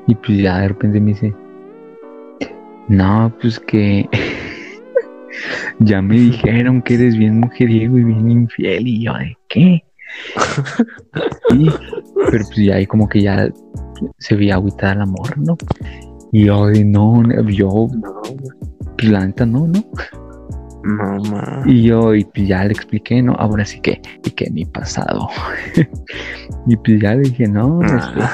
[0.07, 1.33] y pues ya de repente me dice,
[2.89, 4.07] no, pues que
[5.79, 9.83] ya me dijeron que eres bien mujeriego y bien infiel y yo de qué.
[11.49, 11.65] Sí,
[12.29, 13.49] pero pues ya ahí como que ya
[14.19, 15.57] se veía agüitada la morra, ¿no?
[16.31, 18.21] Y yo de no, yo, No,
[18.95, 19.83] pues la neta no, ¿no?
[20.97, 21.63] No, ma.
[21.65, 23.33] Y yo, y pues ya le expliqué, ¿no?
[23.33, 25.27] Ahora sí que, y que mi pasado.
[26.67, 28.33] y pues ya le dije, no, este, Ah,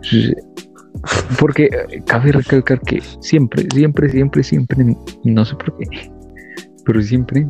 [0.00, 0.34] pues,
[1.38, 1.68] porque
[2.06, 6.10] cabe recalcar que siempre, siempre, siempre, siempre, no sé por qué,
[6.84, 7.46] pero siempre,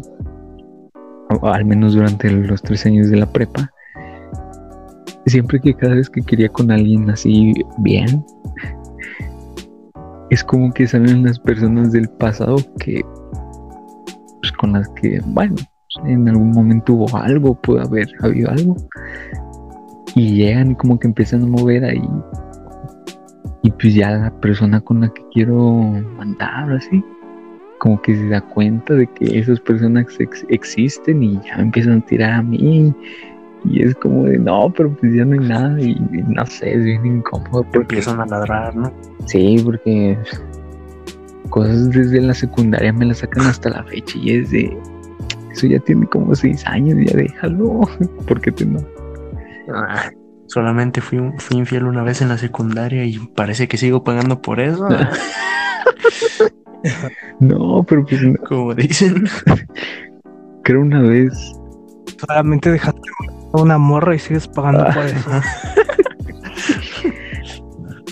[1.43, 3.71] al menos durante los tres años de la prepa,
[5.27, 8.25] siempre que cada vez que quería con alguien así bien,
[10.31, 13.03] es como que salen las personas del pasado que,
[14.43, 15.57] pues con las que, bueno,
[16.05, 18.77] en algún momento hubo algo, puede haber habido algo,
[20.15, 22.09] y llegan y como que empiezan a mover ahí.
[23.63, 25.57] Y pues ya la persona con la que quiero
[26.19, 27.03] mandar así
[27.83, 31.99] como que se da cuenta de que esas personas ex- existen y ya me empiezan
[31.99, 32.95] a tirar a mí.
[33.65, 36.75] Y es como de no pero pues ya no hay nada y, y no sé
[36.75, 38.93] es bien incómodo porque empiezan a ladrar, ¿no?
[39.27, 40.17] sí porque
[41.53, 44.77] cosas desde la secundaria me las sacan hasta la fecha y es de
[45.53, 47.81] eso ya tiene como seis años ya déjalo
[48.27, 48.81] porque te no
[49.73, 50.11] Ah,
[50.47, 54.61] solamente fui, fui infiel una vez en la secundaria y parece que sigo pagando por
[54.61, 54.89] eso.
[57.41, 59.25] no pero pues no, Como dicen.
[60.65, 61.33] creo una vez
[62.27, 63.01] Solamente dejaste
[63.53, 65.31] una morra y sigues pagando por eso.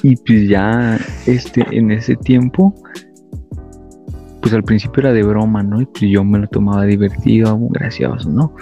[0.03, 2.75] Y pues ya, este, en ese tiempo,
[4.41, 5.81] pues al principio era de broma, ¿no?
[5.81, 8.55] Y pues yo me lo tomaba divertido, gracioso, ¿no?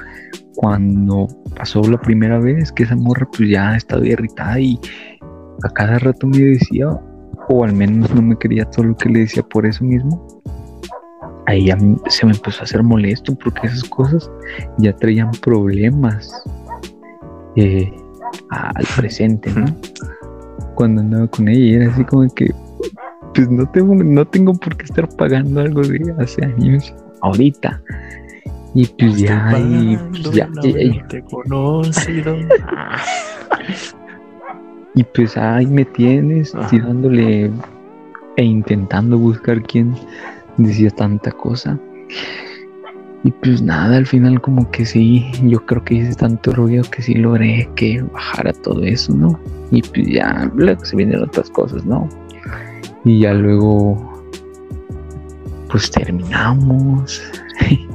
[0.57, 4.79] Cuando pasó la primera vez que esa morra pues ya estaba irritada y,
[5.62, 6.88] a cada rato me decía,
[7.49, 10.27] o al menos no me quería todo lo que le decía por eso mismo,
[11.47, 14.31] ahí ya se me empezó a hacer molesto porque esas cosas
[14.79, 16.31] ya traían problemas
[17.57, 17.91] eh,
[18.51, 19.67] al presente, ¿no?
[20.75, 22.53] Cuando andaba con ella era así como que,
[23.38, 27.81] pues no tengo, no tengo por qué estar pagando algo de hace años, ahorita.
[28.74, 32.37] Y pues ya, y, pues, ya, y- y- te conocido.
[34.94, 36.66] Y pues ahí me tienes Ajá.
[36.70, 37.53] tirándole
[38.37, 39.94] e intentando buscar quién
[40.57, 41.79] decía tanta cosa.
[43.22, 47.03] Y pues nada, al final como que sí, yo creo que hice tanto ruido que
[47.03, 49.38] sí logré que bajara todo eso, ¿no?
[49.70, 52.09] Y pues ya, luego se vienen otras cosas, ¿no?
[53.05, 53.97] Y ya luego,
[55.71, 57.23] pues terminamos.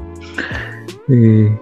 [1.10, 1.60] Eh,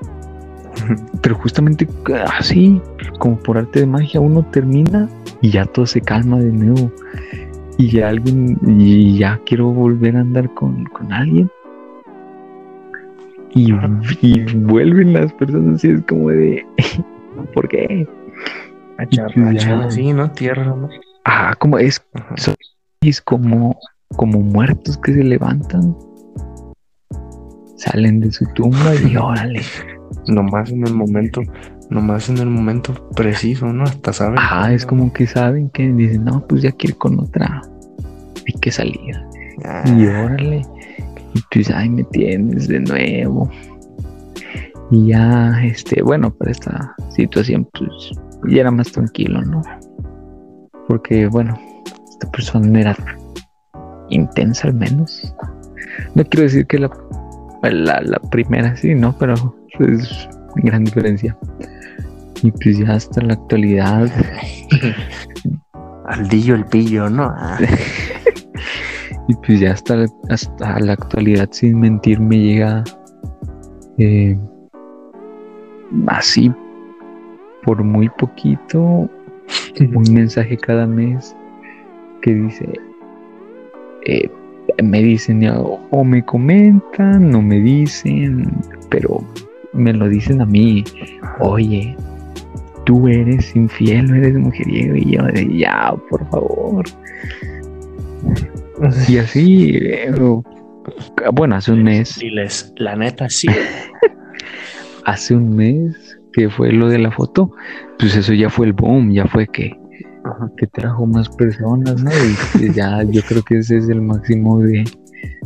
[1.22, 1.88] pero justamente
[2.28, 2.80] así,
[3.18, 5.10] como por arte de magia, uno termina
[5.42, 6.92] y ya todo se calma de nuevo.
[7.80, 11.50] Y ya alguien, y ya quiero volver a andar con, con alguien.
[13.54, 13.74] Y,
[14.22, 16.66] y vuelven las personas y es como de,
[17.54, 18.08] ¿por qué?
[19.90, 20.32] Sí, ¿no?
[20.32, 20.88] Tierra, ¿no?
[21.26, 22.36] Ah, como es, Ajá.
[23.26, 23.80] Como,
[24.16, 25.98] como muertos que se levantan,
[27.76, 29.62] salen de su tumba y órale.
[30.28, 31.42] Nomás en el momento,
[31.90, 33.86] nomás en el momento preciso, ¿no?
[33.86, 34.38] Hasta saben.
[34.38, 37.64] Ajá, es como que saben que dicen, no, pues ya quiero ir con otra,
[38.36, 39.16] hay que salir.
[39.66, 40.62] Ah, Y órale,
[41.34, 43.50] y pues ahí me tienes de nuevo.
[44.92, 48.12] Y ya, este, bueno, para esta situación, pues
[48.48, 49.64] ya era más tranquilo, ¿no?
[50.88, 51.58] Porque, bueno,
[52.22, 52.96] esta persona era
[54.10, 55.34] intensa al menos.
[56.14, 56.90] No quiero decir que la,
[57.64, 59.18] la, la primera sí, ¿no?
[59.18, 59.34] Pero
[59.80, 61.36] es gran diferencia.
[62.44, 64.12] Y pues ya hasta la actualidad,
[66.06, 67.24] Aldillo el pillo, ¿no?
[67.36, 67.58] Ah,
[69.28, 72.84] Y pues ya hasta, hasta la actualidad, sin mentir, me llega
[73.98, 74.38] eh,
[76.08, 76.52] así
[77.64, 79.10] por muy poquito
[79.80, 81.36] un mensaje cada mes
[82.22, 82.70] que dice,
[84.06, 84.30] eh,
[84.84, 88.48] me dicen o, o me comentan o me dicen,
[88.90, 89.24] pero
[89.74, 90.84] me lo dicen a mí,
[91.40, 91.96] oye,
[92.86, 96.86] tú eres infiel eres mujeriego y yo de ya, por favor.
[99.08, 100.12] Y así, eh,
[101.34, 103.48] bueno, hace un mes, Diles, la neta, sí.
[105.06, 107.52] hace un mes que fue lo de la foto,
[108.00, 109.78] pues eso ya fue el boom, ya fue que,
[110.24, 110.52] Ajá.
[110.58, 112.12] que trajo más personas, ¿no?
[112.60, 114.84] Y ya yo creo que ese es el máximo de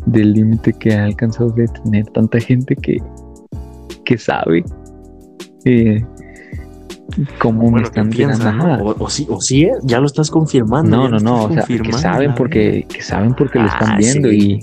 [0.05, 2.97] del límite que ha alcanzado de tener tanta gente que,
[4.05, 4.63] que sabe
[5.65, 6.05] eh,
[7.39, 8.09] cómo me están.
[8.31, 8.79] Ajá.
[8.83, 10.97] O, o sí, o sí, ya lo estás confirmando.
[10.97, 14.29] No, no, no, o sea, que saben porque, que saben porque lo están Ah, viendo
[14.29, 14.59] sí.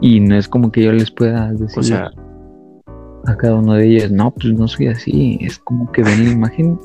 [0.00, 2.10] y, y no es como que yo les pueda decir O sea,
[3.26, 6.30] a cada uno de ellos, no, pues no soy así, es como que ven la
[6.32, 6.78] imagen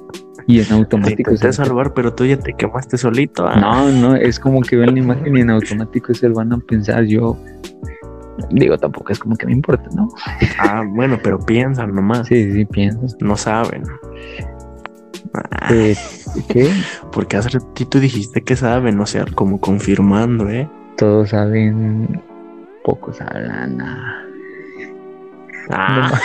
[0.50, 3.48] y en te automático intenté salvar, pero tú ya te quemaste solito.
[3.48, 3.60] ah.
[3.60, 7.04] No, no, es como que ven la imagen y en automático se van a pensar
[7.04, 7.38] yo.
[8.50, 10.10] Digo, tampoco es como que me importa, ¿no?
[10.58, 12.26] Ah, bueno, pero piensan nomás.
[12.28, 13.16] Sí, sí, piensas.
[13.20, 13.84] No saben.
[15.36, 15.96] Ah, Eh,
[16.48, 16.72] ¿Qué?
[17.12, 20.68] porque hace ratito dijiste que saben, o sea, como confirmando, ¿eh?
[20.98, 22.22] Todos saben,
[22.84, 23.80] pocos hablan.
[23.82, 24.16] ah.
[25.72, 26.20] Ah,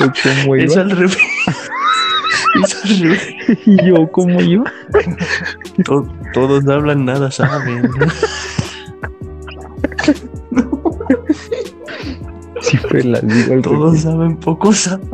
[0.58, 1.16] es al revés.
[2.62, 3.28] Es
[3.66, 4.64] y yo como yo.
[5.84, 7.90] To- todos hablan, nada saben.
[12.60, 15.06] Siempre las digo Todos saben, pocos saben.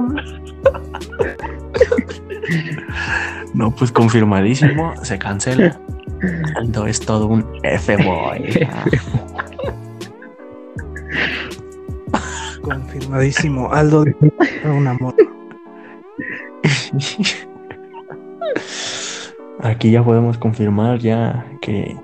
[3.54, 5.80] No, pues confirmadísimo, se cancela.
[6.56, 8.68] Aldo es todo un F-boy.
[12.62, 13.72] Confirmadísimo.
[13.72, 15.14] Aldo era un amor.
[19.60, 21.94] Aquí ya podemos confirmar ya que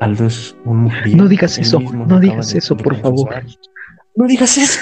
[0.00, 1.16] Aldo es un mujer.
[1.16, 3.28] No digas eso, no digas eso, por favor.
[4.14, 4.80] No digas eso.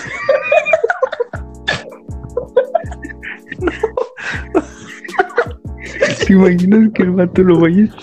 [6.27, 7.87] ¿Te imaginas que el vato lo vaya?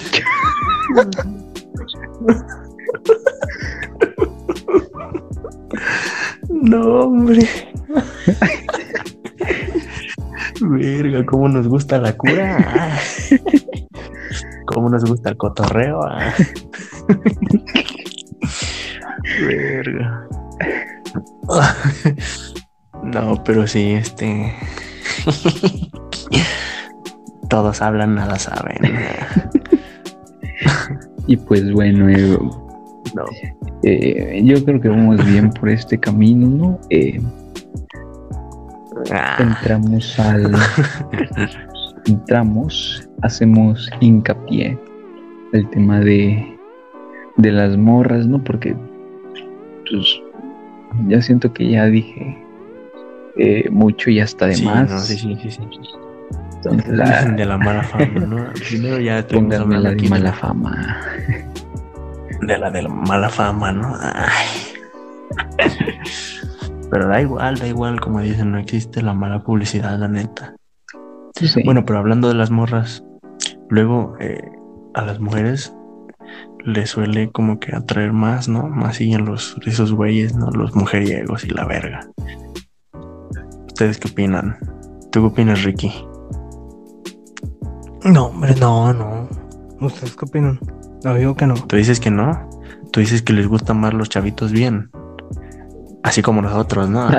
[6.61, 7.47] No, hombre.
[10.61, 12.57] Verga, cómo nos gusta la cura.
[14.67, 15.99] Cómo nos gusta el cotorreo.
[16.03, 16.33] Ah.
[19.45, 20.27] Verga.
[23.03, 24.53] No, pero sí, este.
[27.49, 28.77] Todos hablan, nada saben.
[31.27, 32.37] Y pues bueno, eh,
[33.13, 33.25] No.
[33.83, 36.79] eh, yo creo que vamos bien por este camino, ¿no?
[36.89, 37.19] Eh,
[39.11, 40.55] Ah, entramos al.
[42.05, 44.77] entramos, hacemos hincapié
[45.53, 46.57] al tema de,
[47.37, 48.43] de las morras, ¿no?
[48.43, 48.75] Porque,
[49.89, 50.21] pues,
[51.07, 52.37] ya siento que ya dije
[53.37, 54.89] eh, mucho y hasta de sí, más.
[54.89, 55.61] no, sí, sí, sí, sí.
[56.57, 58.45] Entonces, la- de la mala fama, ¿no?
[58.69, 60.97] Primero ya pónganme hablando la aquí de de mala la, fama.
[62.41, 63.95] de la de la mala fama, ¿no?
[63.99, 64.47] Ay.
[66.91, 70.55] Pero da igual, da igual, como dicen, no existe la mala publicidad, la neta.
[71.35, 71.63] Sí.
[71.63, 73.03] Bueno, pero hablando de las morras,
[73.69, 74.41] luego eh,
[74.93, 75.73] a las mujeres
[76.65, 78.67] les suele como que atraer más, ¿no?
[78.67, 80.51] Más siguen los esos güeyes, ¿no?
[80.51, 82.07] Los mujeriegos y la verga.
[83.67, 84.57] ¿Ustedes qué opinan?
[85.11, 85.91] ¿Tú qué opinas, Ricky?
[88.03, 89.29] No, hombre, no, no.
[89.79, 90.59] ¿Ustedes qué opinan?
[91.03, 91.55] No digo que no.
[91.55, 92.49] Tú dices que no.
[92.91, 94.91] Tú dices que les gustan más los chavitos bien.
[96.03, 97.07] Así como nosotros, ¿no?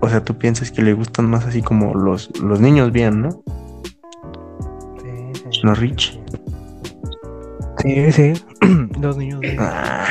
[0.00, 3.42] o sea, tú piensas que les gustan más así como los, los niños bien, ¿no?
[5.62, 6.18] ¿No, Rich?
[7.78, 8.32] Sí, sí.
[9.00, 9.56] Los niños de...
[9.58, 10.06] Ah,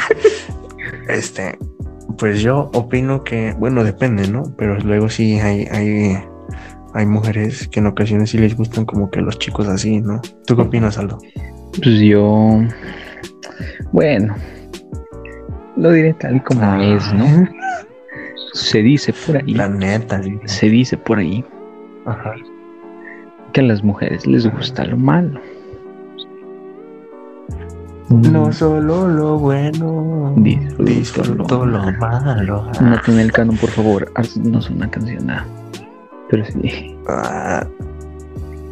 [1.07, 1.57] este,
[2.17, 4.43] pues yo opino que, bueno, depende, ¿no?
[4.57, 6.17] Pero luego sí hay, hay,
[6.93, 10.22] hay mujeres que en ocasiones sí les gustan como que los chicos así, ¿no?
[10.45, 11.20] ¿Tú qué opinas, Aldo?
[11.78, 12.61] Pues yo.
[13.91, 14.36] Bueno.
[15.78, 16.84] Lo diré tal como Ah.
[16.84, 17.47] es, ¿no?
[18.53, 19.53] Se dice por ahí.
[19.53, 20.38] La neta, sí.
[20.45, 21.43] Se dice por ahí
[22.05, 22.34] Ajá.
[23.53, 25.39] que a las mujeres les gusta lo malo.
[28.10, 32.72] No solo lo bueno, Disfruto disfruto lo lo malo.
[32.82, 34.12] No el canon, por favor.
[34.16, 35.28] Haznos una canción.
[35.28, 35.45] nada.
[36.30, 36.97] Pero sí.
[37.07, 37.66] Ah,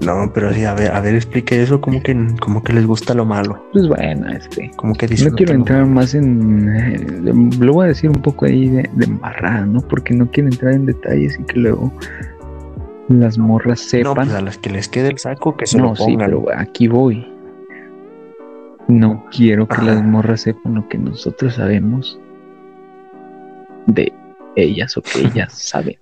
[0.02, 3.14] no, pero sí, a ver, a ver, explique eso, como que, como que les gusta
[3.14, 4.72] lo malo, Pues bueno, este.
[4.76, 6.70] como que No quiero entrar más en.
[6.76, 9.82] eh, lo voy a decir un poco ahí de, de embarrada, ¿no?
[9.82, 11.92] Porque no quiero entrar en detalles y que luego
[13.10, 14.16] las morras No, sepan.
[14.16, 16.30] pues a las que les quede el saco, que se No, lo sí, pongan.
[16.30, 17.26] pero aquí voy.
[18.88, 19.84] No quiero que Ajá.
[19.86, 22.20] las morras sepan lo que nosotros sabemos
[23.88, 24.14] de
[24.56, 25.96] ellas o que ellas saben.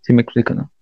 [0.00, 0.72] ¿Sí me explico, no?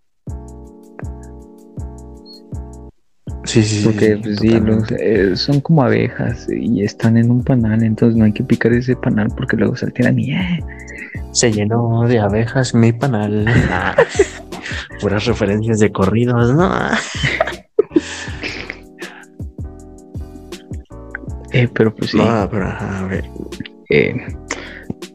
[3.48, 3.84] Sí, sí, sí.
[3.86, 8.14] Porque sí, pues, sí, los, eh, son como abejas y están en un panal, entonces
[8.14, 10.62] no hay que picar ese panal porque luego se alteran y ¡eh!
[11.32, 13.46] Se llenó de abejas mi panal.
[13.70, 13.96] Ah,
[15.00, 16.70] puras referencias de corridos, ¿no?
[21.52, 23.24] Eh, pero pues sí, No, pero ajá, a ver.
[23.90, 24.14] eh,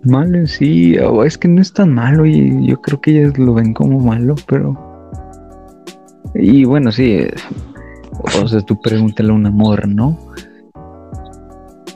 [0.04, 3.38] malo en sí, o es que no es tan malo y yo creo que ellas
[3.38, 4.76] lo ven como malo, pero...
[6.34, 7.34] Y bueno, sí, eh,
[8.44, 10.18] o sea, tú pregúntale a un amor, ¿no?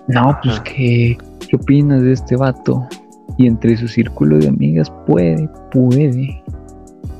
[0.07, 0.63] No, pues Ajá.
[0.63, 2.87] ¿qué, ¿qué opinas de este vato?
[3.37, 6.41] Y entre su círculo de amigas puede, puede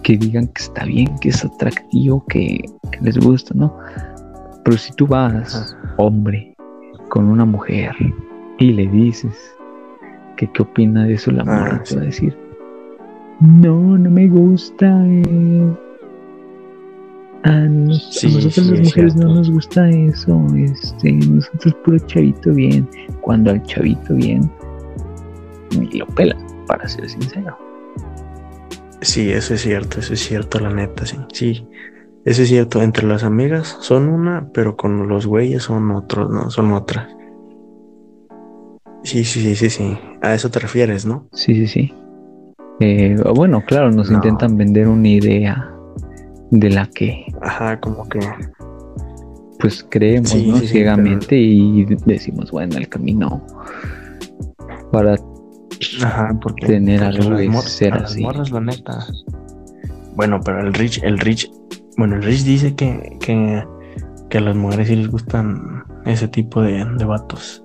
[0.04, 3.76] que digan que está bien, que es atractivo, que, que les gusta, ¿no?
[4.64, 6.56] Pero si tú vas, hombre,
[7.10, 7.91] con una mujer
[8.58, 9.34] y le dices
[10.38, 11.89] que qué opina de eso la Ah, morra, sí.
[11.93, 12.38] te va a decir,
[13.41, 15.04] no, no me gusta.
[15.06, 15.74] eh.
[17.48, 22.00] A, nos- a nosotros sí, las es mujeres no nos gusta eso, este, nosotros puro
[22.00, 22.88] chavito bien.
[23.22, 24.50] Cuando al chavito bien
[25.78, 26.38] ni lo pelan,
[26.68, 27.58] para ser sincero.
[29.02, 31.18] Sí, eso es cierto, eso es cierto, la neta, sí.
[31.34, 31.68] Sí,
[32.26, 32.82] eso es cierto.
[32.82, 36.50] Entre las amigas son una, pero con los güeyes son otros, ¿no?
[36.50, 37.08] Son otras.
[39.04, 39.98] Sí, sí, sí, sí, sí.
[40.22, 41.28] A eso te refieres, ¿no?
[41.32, 41.93] Sí, sí, sí.
[42.80, 44.16] Eh, bueno, claro, nos No.
[44.18, 45.74] intentan vender una idea
[46.52, 48.20] de la que Ajá, como que.
[49.60, 50.58] pues creemos, Sí, ¿no?
[50.58, 53.41] sí, Ciegamente y decimos, bueno, el camino
[54.91, 55.16] para
[56.04, 56.66] Ajá, porque.
[56.68, 58.22] Tener porque algo es ser a las así.
[58.22, 59.06] morras, la neta.
[60.16, 61.52] Bueno, pero el Rich, el Rich.
[61.98, 63.64] Bueno, el Rich dice que, que,
[64.30, 67.64] que a las mujeres sí les gustan ese tipo de, de vatos.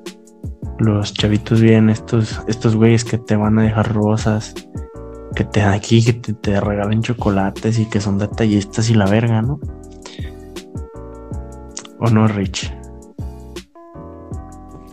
[0.79, 4.55] Los chavitos bien, estos, estos güeyes que te van a dejar rosas,
[5.35, 9.07] que te dan aquí, que te, te regalen chocolates y que son detallistas y la
[9.07, 9.61] verga, ¿no?
[11.99, 12.73] ¿O no, Rich?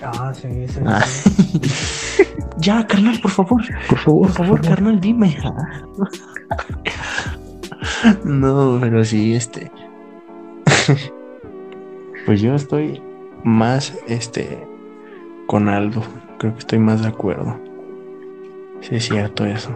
[0.03, 0.79] Ah, sí, sí.
[0.85, 1.01] Ah.
[1.01, 1.61] sí.
[2.57, 3.61] ya, carnal, por favor.
[3.89, 5.35] por favor, Por favor, carnal, dime.
[8.23, 9.71] no, pero sí, este.
[12.25, 13.01] pues yo estoy
[13.43, 14.65] más, este,
[15.47, 16.03] con Aldo.
[16.37, 17.59] Creo que estoy más de acuerdo.
[18.81, 19.71] Sí, es cierto eso.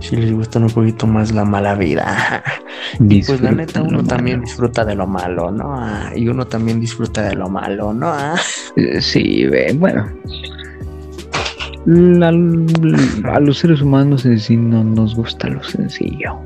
[0.00, 2.42] Sí les gusta un poquito más la mala vida.
[3.00, 4.46] Y pues la neta, uno también malo.
[4.46, 5.74] disfruta de lo malo, ¿no?
[5.74, 8.08] Ah, Y uno también disfruta de lo malo, ¿no?
[8.08, 8.34] Ah.
[8.76, 10.06] Eh, Sí, ve, bueno.
[11.86, 16.38] La- a los seres humanos en sí no nos gusta lo sencillo.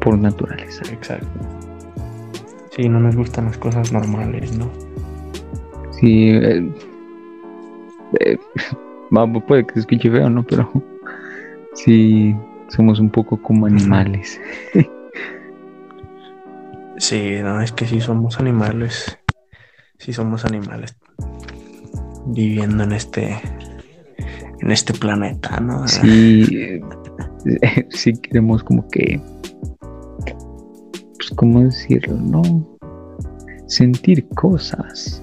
[0.00, 0.82] Por naturaleza.
[0.92, 1.26] Exacto.
[2.76, 4.70] Sí, no nos gustan las cosas normales, ¿no?
[6.00, 6.70] Sí, eh,
[8.20, 8.38] eh,
[9.48, 10.42] puede que se escuche feo, ¿no?
[10.44, 10.70] Pero
[11.84, 12.34] sí,
[12.68, 14.40] somos un poco como animales.
[17.00, 19.18] Sí, no, es que sí somos animales.
[19.96, 20.94] Sí somos animales.
[22.26, 23.40] Viviendo en este.
[24.60, 25.88] En este planeta, ¿no?
[25.88, 26.78] Sí,
[27.88, 29.18] sí queremos como que,
[31.16, 32.16] pues, ¿cómo decirlo?
[32.16, 32.42] No,
[33.66, 35.22] sentir cosas.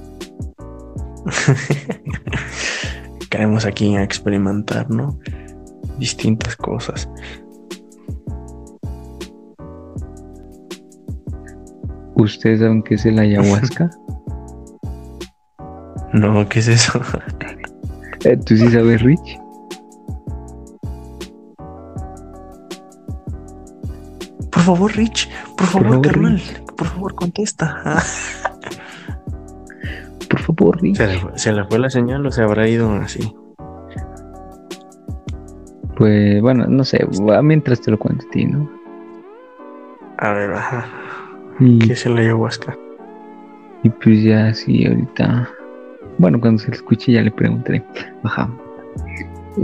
[3.29, 5.19] Queremos aquí experimentar, ¿no?
[5.97, 7.09] Distintas cosas.
[12.15, 13.89] ¿Ustedes saben qué es el ayahuasca?
[16.13, 16.99] No, ¿qué es eso?
[18.23, 19.37] Eh, ¿Tú sí sabes, Rich?
[24.51, 25.29] Por favor, Rich.
[25.57, 26.33] Por favor, favor, carnal.
[26.33, 26.63] Rich.
[26.75, 28.01] Por favor, contesta.
[30.29, 30.97] Por favor, Rich.
[30.97, 33.35] ¿Se le, fue, se le fue la señal o se habrá ido así?
[35.97, 37.05] Pues bueno, no sé,
[37.43, 38.69] mientras te lo cuento a ti, ¿no?
[40.19, 40.85] A ver, ajá.
[41.59, 42.77] Y, ¿Qué es el ayahuasca?
[43.83, 45.49] y pues ya sí, ahorita,
[46.17, 47.83] bueno, cuando se lo escuche ya le preguntaré.
[48.23, 48.49] Ajá.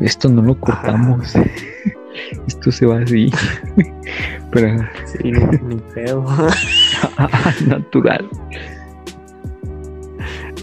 [0.01, 1.33] Esto no lo cortamos.
[2.47, 3.31] Esto se va así.
[4.51, 6.23] Pero Sí, ni pedo.
[7.67, 8.27] natural.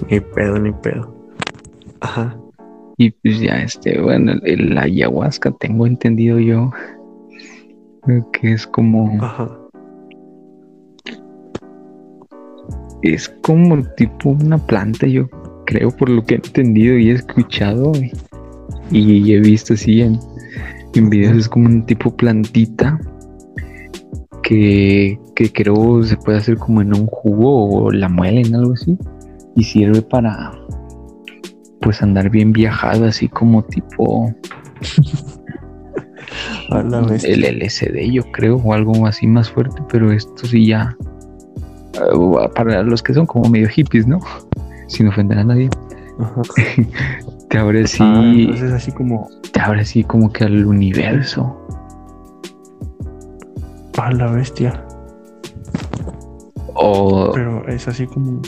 [0.09, 1.15] ni pedo, ni pedo.
[2.01, 2.37] Ajá.
[3.01, 6.71] Y pues ya, este, bueno, el, el ayahuasca, tengo entendido yo
[8.35, 9.49] que es como, Ajá.
[13.01, 15.31] es como tipo una planta, yo
[15.65, 17.93] creo, por lo que he entendido y he escuchado
[18.91, 20.21] y, y he visto así en,
[20.95, 23.01] en videos, es como un tipo plantita
[24.43, 28.99] que, que creo se puede hacer como en un jugo o la muelen, algo así,
[29.57, 30.60] y sirve para,
[31.81, 34.33] pues, andar bien viajado, así como tipo
[36.71, 40.97] A la el LSD, yo creo, o algo así más fuerte, pero esto sí ya.
[41.95, 44.21] eh, para los que son como medio hippies, ¿no?
[44.87, 45.69] Sin ofender a nadie,
[46.21, 46.43] Ajá.
[47.49, 51.57] te abre así, Ah, entonces así como te abre así como que al universo.
[53.99, 54.85] a la bestia.
[56.75, 58.41] O, Pero es así como.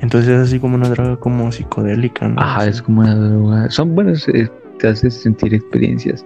[0.00, 2.40] Entonces es así como una droga como psicodélica, ¿no?
[2.40, 3.70] ajá, es como una droga.
[3.70, 6.24] Son buenas, eh, te hace sentir experiencias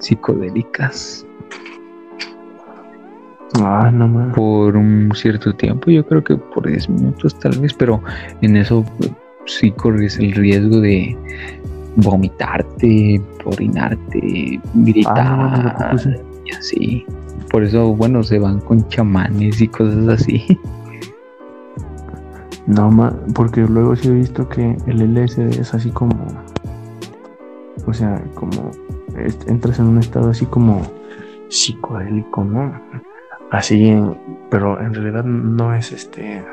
[0.00, 1.24] psicodélicas
[3.60, 4.36] Ah, no mames.
[4.36, 5.90] por un cierto tiempo.
[5.90, 8.00] Yo creo que por 10 minutos tal vez, pero
[8.42, 9.10] en eso eh,
[9.46, 11.16] sí corres el riesgo de
[11.96, 17.06] vomitarte, orinarte, gritar Ah, no, no, no, no, y así.
[17.50, 20.58] Por eso, bueno, se van con chamanes y cosas así.
[22.68, 26.14] No, ma, porque luego sí he visto que el LSD es así como.
[27.86, 28.70] O sea, como.
[29.16, 30.82] es- entras en un estado así como
[31.48, 32.70] psicodélico, ¿no?
[33.50, 33.96] Así,
[34.50, 36.44] pero en realidad no es este.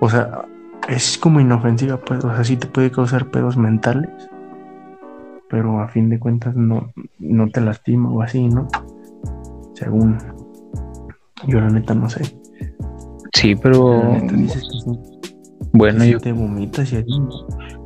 [0.00, 0.44] O sea,
[0.88, 2.24] es como inofensiva, pues.
[2.24, 4.10] O sea, sí te puede causar pedos mentales.
[5.48, 8.66] Pero a fin de cuentas no, no te lastima o así, ¿no?
[9.74, 10.18] Según.
[11.46, 12.36] Yo la neta no sé.
[13.32, 15.19] Sí, pero La neta dices que sí.
[15.72, 17.04] Bueno, yo te vomitas y ahí.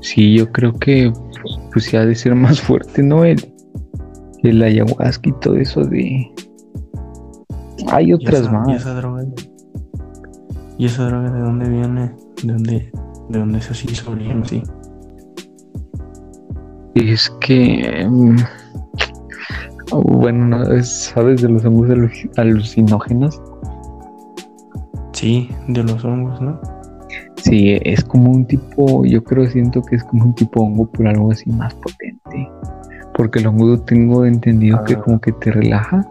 [0.01, 1.13] sí, yo creo que
[1.73, 3.25] pues sí ha de ser más fuerte, ¿no?
[3.25, 3.41] El,
[4.43, 6.31] el ayahuasca y todo eso de.
[7.89, 8.69] Hay ¿Y otras esa, más.
[8.69, 9.25] ¿Y esa droga?
[10.79, 12.13] ¿Y esa droga de dónde viene?
[12.43, 12.93] ¿De dónde,
[13.29, 14.63] de dónde es así bien sí?
[16.95, 18.07] Es que.
[18.09, 18.37] mm,
[19.91, 23.41] Bueno, no, es- ¿sabes de los hongos alu- alucinógenos?
[25.13, 26.61] Sí, de los hongos, ¿no?
[27.45, 31.11] Sí, es como un tipo, yo creo, siento que es como un tipo hongo, pero
[31.11, 32.49] algo así más potente.
[33.15, 35.01] Porque el hongo tengo entendido que Ah.
[35.03, 36.07] como que te relaja,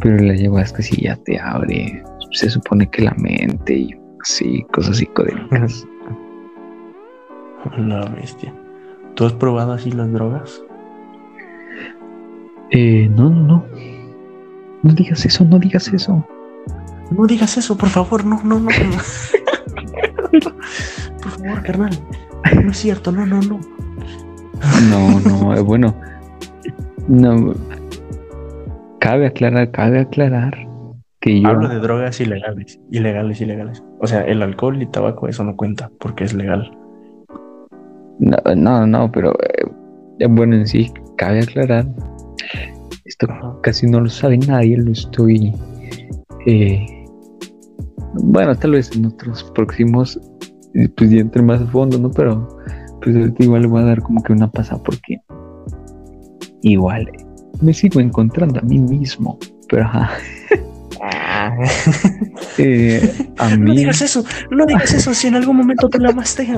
[0.00, 2.02] pero la ayahuasca sí ya te abre.
[2.32, 5.86] Se supone que la mente y así, cosas psicodélicas.
[7.76, 8.54] La bestia.
[9.14, 10.62] ¿Tú has probado así las drogas?
[12.70, 13.64] Eh, no, no, no.
[14.82, 16.24] No digas eso, no digas eso.
[17.10, 18.68] No digas eso, por favor, no, no, no.
[20.30, 21.90] por favor, carnal.
[22.64, 23.60] No es cierto, no, no, no.
[24.90, 25.94] No, no, eh, bueno.
[27.08, 27.54] No.
[29.00, 30.66] cabe aclarar, cabe aclarar
[31.20, 31.48] que yo.
[31.48, 33.82] Hablo de drogas ilegales, ilegales, ilegales.
[34.00, 36.70] O sea, el alcohol y tabaco, eso no cuenta porque es legal.
[38.18, 39.32] No, no, no, pero
[40.18, 41.86] eh, bueno, en sí, cabe aclarar.
[43.04, 43.26] Esto
[43.62, 45.52] casi no lo sabe nadie, lo estoy.
[46.46, 46.97] eh,
[48.22, 50.18] bueno, tal vez en otros próximos,
[50.74, 52.10] eh, pues ya entre más a fondo, ¿no?
[52.10, 52.48] Pero
[53.02, 55.20] pues ahorita igual le voy a dar como que una pasada porque
[56.62, 57.10] igual
[57.62, 59.38] me sigo encontrando a mí mismo.
[59.68, 60.10] Pero ajá,
[62.58, 63.76] eh, a No mí.
[63.76, 66.48] digas eso, no digas eso si en algún momento tú la amaste.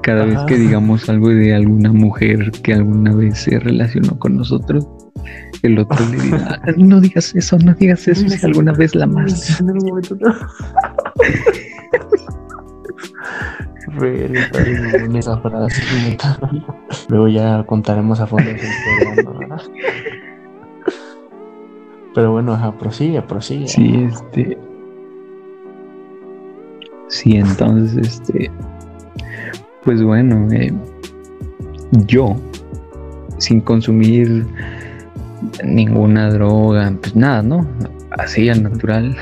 [0.00, 0.02] Ah.
[0.02, 4.86] Cada vez que digamos algo de alguna mujer que alguna vez se relacionó con nosotros,
[5.62, 9.60] el otro le dirá, no digas eso, no digas eso, si alguna vez la más.
[9.60, 10.34] En algún momento no.
[15.14, 15.82] Esa frase.
[17.08, 18.68] Luego ya contaremos a fondo ese.
[22.14, 23.68] Pero bueno, ajá, prosigue, prosigue.
[23.68, 24.58] Sí, este.
[27.08, 28.50] Sí, entonces, este.
[29.84, 30.72] Pues bueno, eh,
[32.06, 32.36] yo,
[33.38, 34.46] sin consumir
[35.64, 37.66] ninguna droga, pues nada, ¿no?
[38.10, 39.16] Así al natural.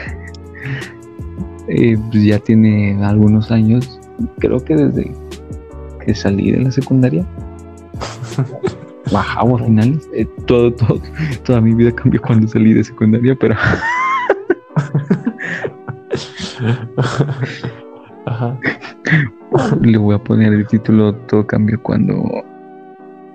[1.68, 4.00] eh, pues ya tiene algunos años,
[4.38, 5.12] creo que desde
[6.04, 7.24] que salí de la secundaria.
[9.12, 10.06] Bajaba a finales.
[10.12, 11.00] eh, todo, todo,
[11.44, 13.54] toda mi vida cambió cuando salí de secundaria, pero
[18.26, 18.58] Ajá.
[19.80, 22.44] Le voy a poner el título Todo cambió cuando.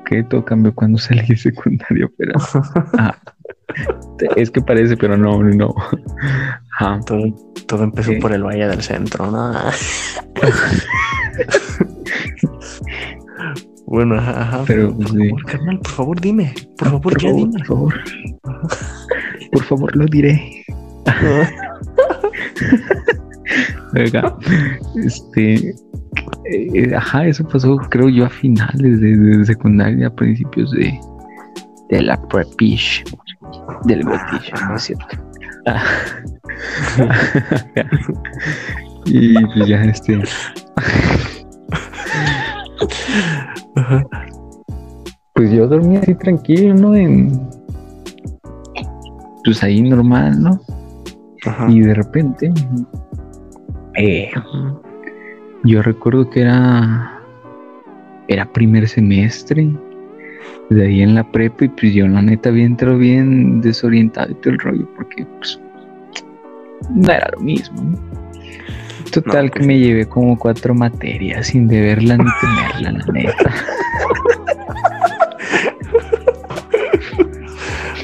[0.05, 0.24] ¿Qué?
[0.24, 2.34] Todo cambió cuando salí de secundario, pero.
[2.97, 3.15] ah,
[4.36, 5.74] es que parece, pero no, no.
[7.05, 7.24] Todo,
[7.67, 9.53] todo empezó por el Valle del Centro, ¿no?
[13.86, 14.63] bueno, ajá, ajá.
[14.67, 15.30] Pero, por sí.
[15.30, 16.53] favor, carnal, por favor, dime.
[16.78, 17.53] Por favor, por ya favor, dime.
[17.59, 17.93] por favor.
[19.51, 20.65] Por favor, lo diré.
[23.95, 24.36] Oiga,
[24.95, 25.76] este.
[26.45, 30.99] Eh, ajá, eso pasó, creo yo, a finales de, de secundaria, a principios de,
[31.89, 33.03] de la prepish,
[33.85, 35.17] del gotish, ¿no es cierto?
[35.65, 35.83] Ah.
[39.05, 40.21] y pues ya, este.
[43.75, 44.03] Ajá.
[45.35, 46.95] Pues yo dormía así tranquilo, ¿no?
[46.95, 47.49] En.
[49.45, 50.59] Pues ahí normal, ¿no?
[51.45, 51.69] Ajá.
[51.69, 52.51] Y de repente.
[53.95, 54.81] eh, Ajá.
[55.64, 57.20] Yo recuerdo que era.
[58.28, 59.70] Era primer semestre.
[60.70, 64.36] De ahí en la prepa, y pues yo, la neta, bien entró bien desorientado y
[64.36, 65.59] todo el rollo, porque pues.
[66.89, 67.97] No era lo mismo, ¿no?
[69.11, 69.68] Total, No, que pues.
[69.68, 73.53] me llevé como cuatro materias sin deberla ni tenerla, la neta.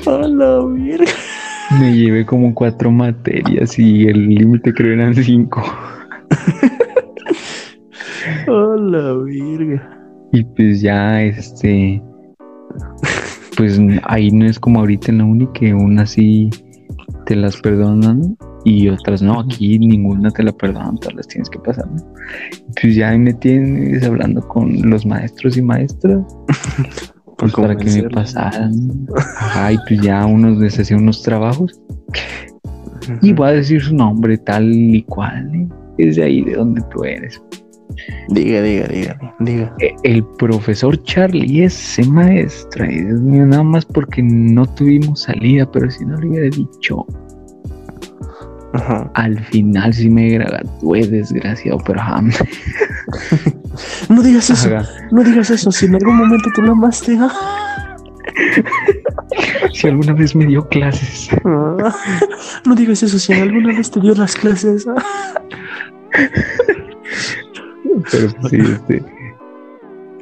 [0.05, 1.11] A la verga.
[1.79, 5.63] Me llevé como cuatro materias y el límite creo eran cinco.
[8.49, 9.99] La verga.
[10.31, 12.01] Y pues ya, este.
[13.57, 16.49] Pues ahí no es como ahorita en la uni que unas sí
[17.25, 19.39] te las perdonan y otras no.
[19.39, 21.87] Aquí ninguna te la perdonan, todas las tienes que pasar.
[21.87, 22.03] ¿no?
[22.81, 26.23] Pues ya ahí me tienes hablando con los maestros y maestras
[27.37, 29.07] pues, para que me pasaran.
[29.15, 31.79] Ajá, y pues ya unos les hacía unos trabajos.
[33.21, 35.49] Y voy a decir su nombre tal y cual.
[35.53, 35.67] ¿eh?
[35.97, 37.41] Es de ahí de donde tú eres.
[38.29, 39.75] Diga, diga, diga, diga.
[39.79, 45.69] Eh, El profesor Charlie, ese maestro, ay, Dios mío, nada más porque no tuvimos salida,
[45.71, 47.05] pero si no le hubiera dicho,
[48.73, 49.09] Ajá.
[49.15, 52.21] al final sí me gradué, desgraciado, pero ajá,
[54.09, 55.71] No digas eso, ajá, no digas eso.
[55.71, 57.95] Si en algún momento tú la amaste, ah.
[59.73, 61.95] si alguna vez me dio clases, Ah.
[62.65, 63.17] No digas eso.
[63.17, 65.01] Si alguna vez te dio las clases, ah.
[68.11, 69.03] pero sí, este,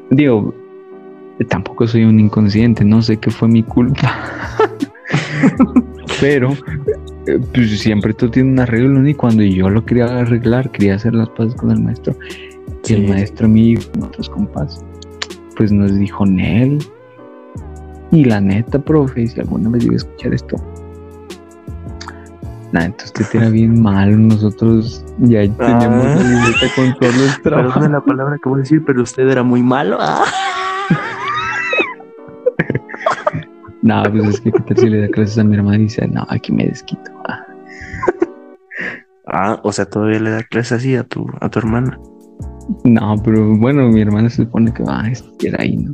[0.10, 0.54] digo,
[1.50, 4.14] tampoco soy un inconsciente, no sé qué fue mi culpa,
[6.22, 6.54] pero
[7.28, 11.14] eh, pues siempre todo tiene un arreglo, y cuando yo lo quería arreglar, quería hacer
[11.14, 12.16] las paces con el maestro,
[12.88, 14.84] Y el maestro amigo con otros compas,
[15.56, 16.80] pues nos dijo Nel.
[18.12, 20.56] Y la neta, profe, si alguna vez iba a escuchar esto,
[22.80, 24.18] neta, usted era bien malo.
[24.18, 26.16] Nosotros ya teníamos Ah.
[26.16, 27.74] la libreta con todos los trabajos.
[27.74, 29.98] Perdone la palabra que voy a decir, pero usted era muy malo.
[30.00, 30.24] Ah.
[33.84, 36.08] No, pues es que, ¿qué tal si le da clases a mi hermana y dice,
[36.08, 37.12] no, aquí me desquito?
[37.28, 37.44] Ah,
[39.30, 41.98] Ah, o sea, todavía le da clases así a tu, a tu hermana.
[42.86, 45.94] No, pero bueno, mi hermana se supone que va a estudiar ahí, ¿no?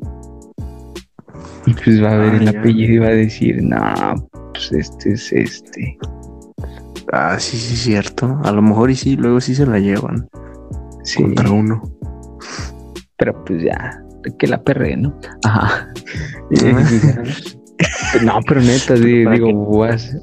[1.65, 2.59] Y pues va a ver Ah, el ya.
[2.59, 5.97] apellido y va a decir, no, pues este es este.
[7.11, 8.39] Ah, sí, sí, cierto.
[8.43, 10.27] A lo mejor y sí, luego sí se la llevan
[11.03, 11.81] Sí, contra uno.
[13.17, 14.01] pero pues ya,
[14.39, 15.13] que la perre, ¿no?
[15.43, 15.89] Ajá.
[18.23, 20.21] No, pero neta, ¿Para digo, hacer-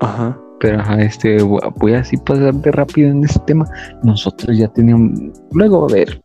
[0.00, 0.38] Ajá.
[0.60, 3.68] pero ajá, este, voy así pasar de rápido en este tema.
[4.02, 5.18] Nosotros ya teníamos,
[5.52, 6.22] luego a ver,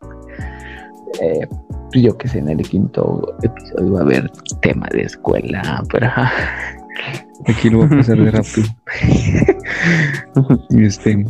[1.22, 1.48] eh,
[1.92, 6.06] pues yo que sé, en el quinto episodio va a haber tema de escuela, pero
[6.08, 6.32] ajá,
[7.48, 8.68] aquí lo voy a pasar de rápido.
[10.70, 11.26] Y este,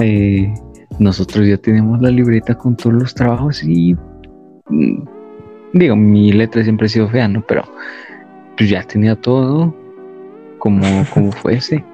[0.00, 0.54] eh,
[0.98, 3.94] nosotros ya tenemos la libreta con todos los trabajos y
[4.68, 5.04] mm,
[5.74, 7.44] digo, mi letra siempre ha sido fea, ¿no?
[7.46, 7.64] Pero
[8.56, 9.74] pues ya tenía todo
[10.58, 11.84] como, como fuese.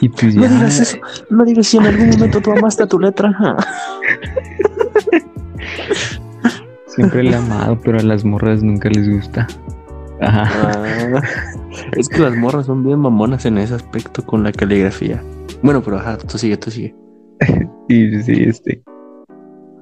[0.00, 0.48] Y pues No ya.
[0.48, 0.98] digas eso.
[1.30, 3.34] No digas si en algún momento tú amaste a tu letra.
[6.86, 9.46] Siempre la he amado, pero a las morras nunca les gusta.
[10.20, 10.72] Ajá.
[10.72, 11.22] Ah,
[11.96, 15.22] es que las morras son bien mamonas en ese aspecto con la caligrafía.
[15.62, 16.94] Bueno, pero ajá, tú sigue, tú sigue.
[17.88, 18.82] Y sí, este.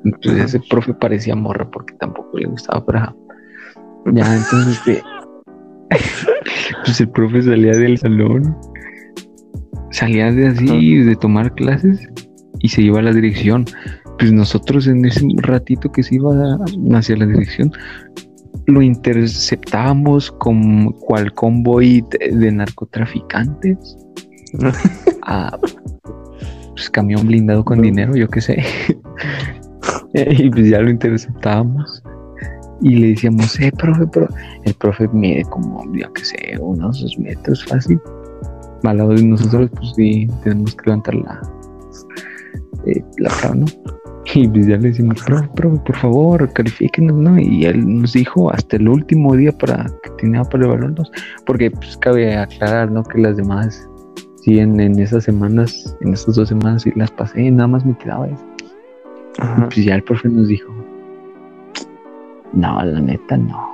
[0.04, 0.44] Entonces Ajá.
[0.44, 3.16] ese profe parecía morra porque tampoco le gustaba, pero ajá.
[4.12, 5.02] Ya, entonces este.
[6.84, 8.56] Pues el profe salía del salón.
[9.90, 12.06] Salía de así, de tomar clases
[12.58, 13.64] y se iba a la dirección.
[14.18, 16.58] Pues nosotros en ese ratito que se iba
[16.94, 17.72] hacia la dirección,
[18.66, 23.96] lo interceptábamos como cual convoy de, de narcotraficantes.
[25.22, 25.58] a
[26.74, 28.62] pues, camión blindado con dinero, yo qué sé.
[30.14, 32.02] y pues ya lo interceptábamos.
[32.80, 34.28] Y le decíamos, eh, profe, pero
[34.64, 38.00] el profe mide como, yo qué sé, unos dos metros fácil.
[38.82, 41.40] Al lado de nosotros, pues sí, tenemos que levantar la,
[42.86, 43.66] eh, la cara, ¿no?
[44.34, 47.38] Y pues ya le decimos, profe, profe, por favor, califíquenos, ¿no?
[47.38, 51.10] Y él nos dijo hasta el último día para que tenía para evaluarnos,
[51.46, 53.04] porque pues cabe aclarar, ¿no?
[53.04, 53.88] Que las demás,
[54.42, 57.96] sí, en, en esas semanas, en esas dos semanas sí las pasé, nada más me
[57.96, 58.44] quedaba eso.
[59.58, 60.72] Y pues ya el profe nos dijo,
[62.52, 63.68] no, la neta no.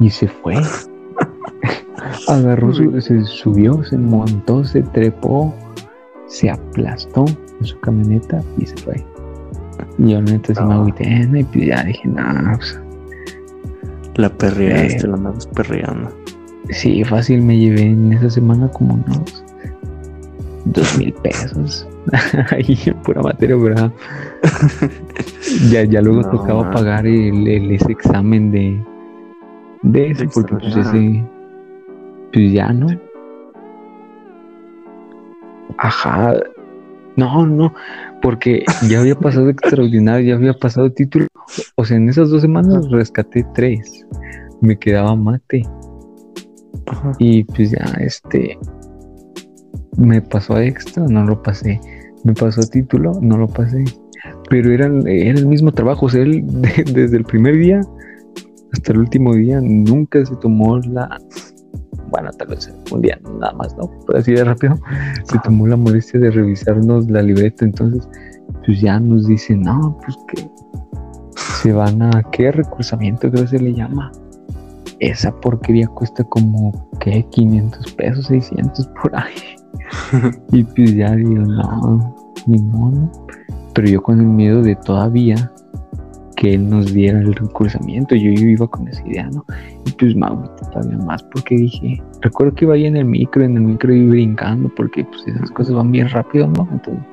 [0.00, 0.56] Y se fue.
[2.28, 5.54] Agarró, su- se subió, se montó, se trepó,
[6.26, 7.24] se aplastó
[7.60, 9.04] en su camioneta y se fue.
[9.98, 11.38] Yo neta sí me agüité, ¿no?
[11.38, 12.22] y pues ya dije, no,
[12.56, 12.80] pues,
[14.16, 15.08] La perreaste, Eh.
[15.08, 16.10] la andamos perreando.
[16.70, 19.44] sí, fácil me llevé en esa semana como unos
[20.66, 21.86] dos mil pesos.
[22.50, 23.92] Ahí en pura materia, ¿verdad?
[25.70, 28.82] ya, ya luego No, tocaba pagar el, el- ese examen de,
[29.82, 31.24] de eso, porque pues ese,
[32.32, 32.86] pues ya, ¿no?
[35.78, 36.34] Ajá.
[37.16, 37.72] No, no,
[38.24, 41.26] porque ya había pasado extraordinario, ya había pasado título.
[41.76, 44.06] O sea, en esas dos semanas rescaté tres.
[44.62, 45.62] Me quedaba mate.
[46.86, 47.12] Ajá.
[47.18, 48.58] Y pues ya, este.
[49.98, 51.78] Me pasó a extra, no lo pasé.
[52.24, 53.84] Me pasó a título, no lo pasé.
[54.48, 56.06] Pero era, era el mismo trabajo.
[56.06, 57.82] O sea, él de- desde el primer día
[58.72, 61.20] hasta el último día nunca se tomó la.
[62.10, 63.90] Bueno, tal vez un día nada más, ¿no?
[64.06, 64.76] Pero así de rápido
[65.24, 67.64] se tomó la molestia de revisarnos la libreta.
[67.64, 68.08] Entonces,
[68.64, 70.48] pues ya nos dicen, no, pues que
[71.62, 72.22] se van a.
[72.30, 74.12] ¿Qué recursamiento creo que se le llama?
[75.00, 79.34] esa porquería cuesta como que 500 pesos, 600 por ahí.
[80.52, 82.16] y pues ya digo, no,
[82.46, 83.10] ni modo.
[83.74, 85.52] Pero yo con el miedo de todavía
[86.36, 89.44] que él nos diera el recursamiento, yo, yo iba con esa idea, ¿no?
[89.86, 90.26] Y pues me
[90.72, 94.10] todavía más porque dije, recuerdo que iba ahí en el micro, en el micro iba
[94.10, 96.68] brincando porque pues esas cosas van bien rápido, ¿no?
[96.72, 97.04] Entonces,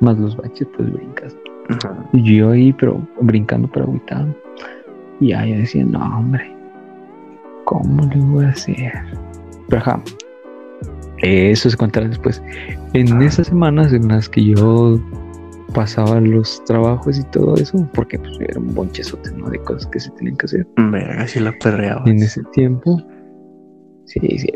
[0.00, 1.36] más los baches, pues brincas.
[1.68, 1.94] Ajá.
[2.12, 4.34] Y yo ahí, pero brincando, pero agüitado.
[5.20, 6.54] Y ya yo decía, no, hombre,
[7.64, 8.92] ¿cómo le voy a hacer?
[9.68, 10.02] Pero ajá,
[11.18, 12.42] eso se contará después.
[12.92, 15.00] En esas semanas en las que yo
[15.74, 19.50] pasaba los trabajos y todo eso, porque pues era un bonchezote, ¿no?
[19.50, 20.66] De cosas que se tenían que hacer.
[20.76, 22.02] Verga, si la perreaba.
[22.06, 23.02] En ese tiempo,
[24.06, 24.52] sí, sí,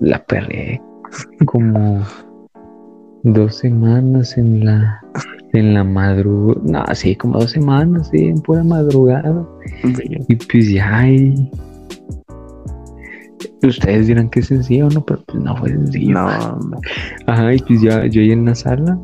[0.00, 0.82] la perré
[1.46, 2.02] como
[3.22, 5.02] dos semanas en la
[5.54, 9.48] en la madrugada, no, sí, como dos semanas, sí, en pura madrugada.
[9.82, 10.24] Verga.
[10.28, 11.50] Y pues ya hay.
[13.62, 15.04] Ustedes dirán que es sencillo, ¿no?
[15.04, 16.14] Pero pues no fue sencillo.
[16.14, 16.80] No, hombre.
[17.26, 18.98] Ajá, y pues ya yo ahí en la sala.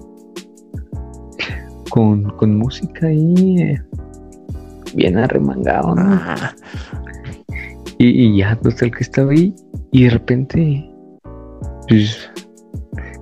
[1.94, 3.56] Con, con música ahí.
[3.62, 3.80] eh,
[4.96, 6.02] bien arremangado, ¿no?
[6.02, 6.52] Ah,
[7.98, 9.54] Y, y ya, total que estaba ahí.
[9.92, 10.90] Y de repente.
[11.88, 12.18] Pues.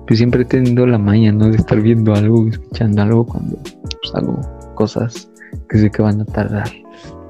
[0.07, 1.49] pues siempre he tenido la maña, ¿no?
[1.49, 4.41] De estar viendo algo, escuchando algo cuando pues, hago
[4.73, 5.29] cosas
[5.69, 6.67] que sé que van a tardar.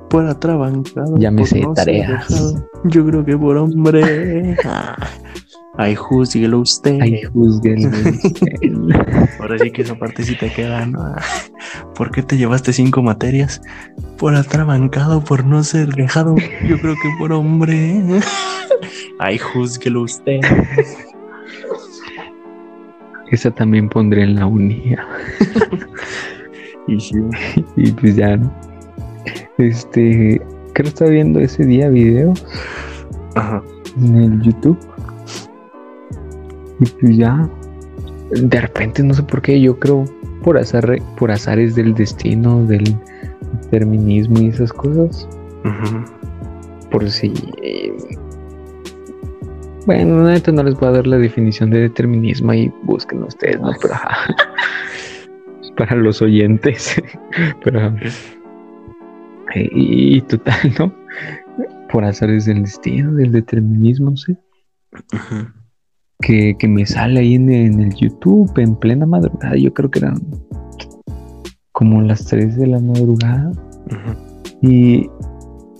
[0.09, 1.17] Por atrabancado.
[1.17, 2.29] Llámese no tareas.
[2.29, 2.69] dejado.
[2.85, 4.55] Yo creo que por hombre.
[5.75, 6.99] Ay, júzguelo usted.
[7.01, 8.47] Ay, juzguenme usted.
[9.39, 11.15] Ahora sí que esa parte sí te queda, ¿no?
[11.95, 13.61] ¿Por qué te llevaste cinco materias?
[14.17, 16.35] Por atrabancado, por no ser dejado.
[16.67, 18.03] Yo creo que por hombre.
[19.19, 20.41] Ay, júzguelo usted.
[23.31, 25.03] Esa también pondré en la unidad.
[26.87, 27.15] Y sí,
[27.77, 28.53] Y pues ya, ¿no?
[29.57, 30.39] Este,
[30.73, 32.33] creo que estaba viendo ese día video
[33.35, 33.63] ajá.
[33.97, 34.77] en el YouTube.
[36.79, 37.49] Y pues ya,
[38.31, 40.05] de repente, no sé por qué, yo creo
[40.43, 42.83] por azar, por azares del destino, del
[43.61, 45.27] determinismo y esas cosas.
[46.91, 47.33] Por si.
[47.61, 47.93] eh,
[49.85, 53.71] bueno, neta no les voy a dar la definición de determinismo y busquen ustedes, ¿no?
[53.81, 53.95] Pero.
[55.77, 57.01] Para los oyentes.
[57.63, 57.95] Pero.
[59.55, 60.93] Y, y total, ¿no?
[61.91, 64.37] Por azares del destino, del determinismo, no sé.
[66.25, 69.55] Que, que me sale ahí en, en el YouTube en plena madrugada.
[69.55, 70.15] Yo creo que eran
[71.71, 73.51] como las 3 de la madrugada.
[74.61, 75.09] Y,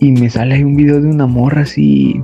[0.00, 2.22] y me sale ahí un video de una morra así.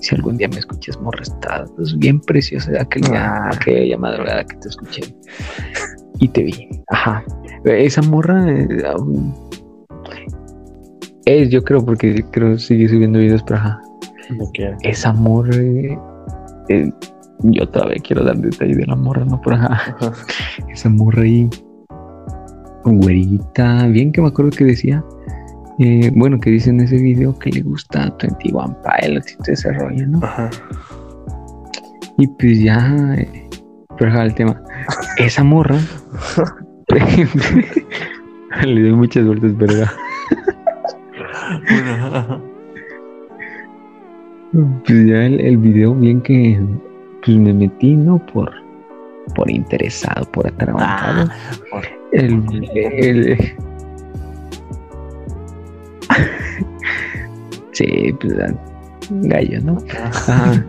[0.00, 3.50] Si algún día me escuchas, morra, estás bien preciosa aquel día, Ah.
[3.52, 5.02] aquella madrugada que te escuché.
[6.20, 6.68] Y te vi.
[6.88, 7.24] Ajá.
[7.64, 8.66] Esa morra eh,
[11.26, 13.82] es, yo creo, porque creo que sigue subiendo videos, pero ajá
[14.82, 15.56] esa morra.
[16.70, 16.92] Eh,
[17.42, 19.40] yo todavía quiero dar detalle de la morra, ¿no?
[19.46, 20.12] Ajá, Ajá.
[20.68, 21.48] esa morra ahí,
[22.84, 25.04] güerita, bien que me acuerdo que decía,
[25.78, 29.72] eh, bueno, que dice en ese video que le gusta 21 Pilots y todo ese
[29.72, 30.18] rollo, ¿no?
[30.22, 30.50] Ajá.
[32.18, 33.48] Y pues ya, eh,
[33.98, 34.62] pero ajá, el tema,
[35.16, 35.78] esa morra,
[38.64, 39.90] le doy muchas vueltas, ¿verdad?
[41.68, 42.40] Bueno, ajá.
[44.52, 46.60] Pues ya el, el video, bien que
[47.24, 48.18] pues me metí, ¿no?
[48.26, 48.50] Por,
[49.34, 51.28] por interesado, por atrabantado.
[51.30, 52.42] Ah, por- el,
[52.74, 53.38] el-
[57.72, 58.52] sí, pues ah,
[59.10, 59.78] gallo, ¿no?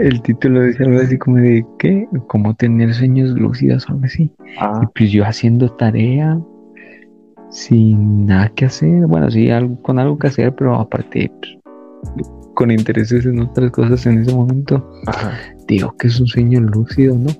[0.00, 2.06] El título decía algo así como de ¿qué?
[2.26, 4.24] Como tener sueños lúcidos o algo así.
[4.24, 6.38] Y Ah, pues yo haciendo tarea
[7.50, 12.70] sin nada que hacer, bueno, sí, algo, con algo que hacer, pero aparte pues, con
[12.70, 14.90] intereses en otras cosas en ese momento.
[15.06, 15.38] ajá.
[15.68, 17.30] Digo que es un sueño lúcido, ¿no?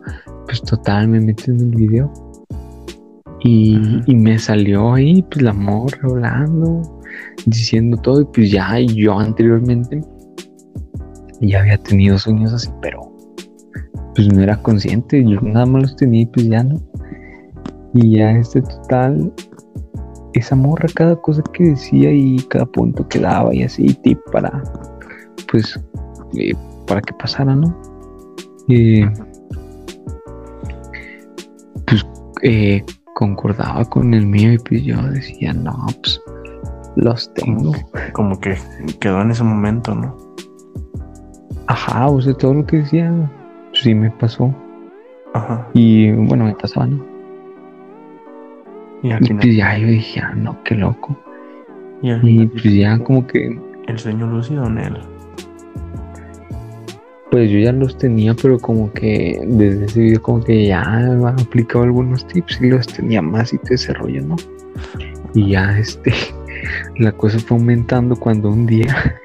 [0.44, 2.12] Pues total, me metí en el video.
[3.40, 6.82] Y, y me salió ahí, pues la morra hablando,
[7.46, 8.20] diciendo todo.
[8.20, 10.02] Y pues ya yo anteriormente
[11.40, 13.00] ya había tenido sueños así, pero
[14.14, 15.24] pues no era consciente.
[15.24, 16.80] Yo nada más los tenía y pues ya no.
[17.94, 19.32] Y ya este total,
[20.34, 24.62] esa morra, cada cosa que decía y cada punto que daba y así, tip para,
[25.50, 25.78] pues,
[26.36, 26.54] eh,
[26.86, 27.76] para que pasara, ¿no?
[28.68, 29.08] Eh,
[31.86, 32.06] pues
[32.42, 32.84] eh,
[33.14, 36.20] concordaba con el mío y pues yo decía, no, pues
[36.96, 37.72] los tengo.
[38.12, 38.56] Como que
[39.00, 40.16] quedó en ese momento, ¿no?
[41.68, 43.12] Ajá, o sea, todo lo que decía,
[43.72, 44.54] sí me pasó.
[45.34, 45.68] Ajá.
[45.74, 47.04] Y bueno, me pasaba, ¿no?
[49.02, 51.16] Y Y pues ya yo dije, ah, no, qué loco.
[52.02, 54.98] Y Y pues ya como que, el sueño lúcido en él.
[57.36, 60.80] Pues yo ya los tenía, pero como que desde ese video como que ya
[61.38, 64.36] aplicaba algunos tips y los tenía más y todo ese rollo, ¿no?
[65.34, 66.14] Y ya este,
[66.96, 69.20] la cosa fue aumentando cuando un día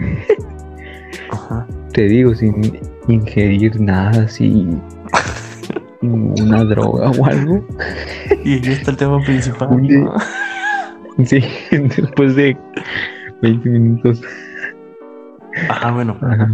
[1.31, 1.65] Ajá.
[1.93, 4.81] te digo, sin ingerir nada, sin
[6.01, 7.65] ninguna droga o algo.
[8.43, 9.69] Y ahí está el tema principal.
[11.25, 11.39] Sí,
[11.71, 12.57] después de
[13.41, 14.21] 20 minutos.
[15.69, 16.17] Ajá, bueno.
[16.21, 16.49] Ajá.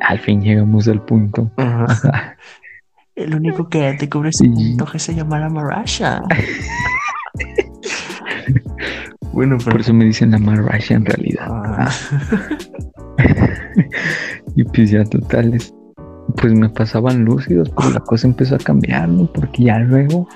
[0.00, 1.50] Al fin llegamos al punto.
[1.56, 2.36] Ajá.
[3.16, 4.50] El único que te cubre ese Sí.
[4.50, 6.22] punto que se llama la Marasha.
[9.32, 9.72] bueno, pero.
[9.72, 11.46] Por eso me dicen la Marrasha en realidad.
[11.50, 11.90] Ah,
[14.56, 15.74] Y pues ya totales.
[16.36, 19.26] Pues me pasaban lúcidos, pero la cosa empezó a cambiar, ¿no?
[19.32, 20.28] Porque ya luego.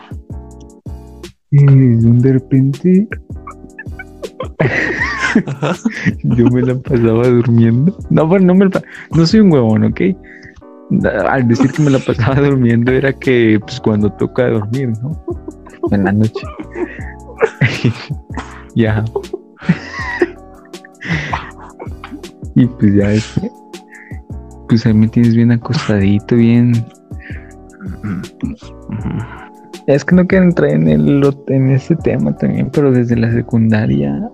[1.53, 3.09] eh, de repente.
[6.23, 7.97] Yo me la pasaba durmiendo.
[8.11, 8.83] No, bueno, no me la
[9.15, 10.01] No soy un huevón, ¿ok?
[11.29, 15.25] Al decir que me la pasaba durmiendo era que, pues, cuando toca dormir, ¿no?
[15.91, 16.47] En la noche.
[18.75, 19.05] ya.
[22.55, 23.51] y pues ya este.
[24.69, 26.73] pues ahí me tienes bien acostadito, bien.
[29.87, 34.31] Es que no quiero entrar en, el, en ese tema también, pero desde la secundaria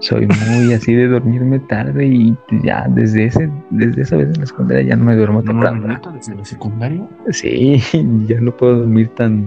[0.00, 4.46] soy muy así de dormirme tarde y ya desde ese desde esa vez en la
[4.46, 5.86] secundaria ya no me duermo temprano.
[5.88, 7.06] ¿No, desde la secundaria?
[7.30, 7.80] Sí,
[8.28, 9.46] ya no puedo dormir tan,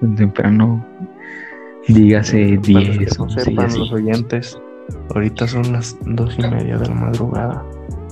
[0.00, 0.84] tan temprano.
[1.88, 3.78] Dígase Para los que 10, no 11 y sepan así.
[3.78, 4.58] los oyentes,
[5.14, 7.64] ahorita son las dos y media de la madrugada.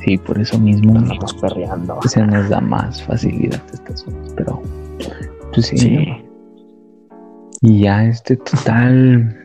[0.05, 1.99] Sí, por eso mismo Andamos perreando.
[2.07, 4.61] se nos da más facilidad estas cosas, pero
[5.53, 5.77] pues sí.
[5.77, 6.09] Sí.
[7.63, 9.37] Y ya este total,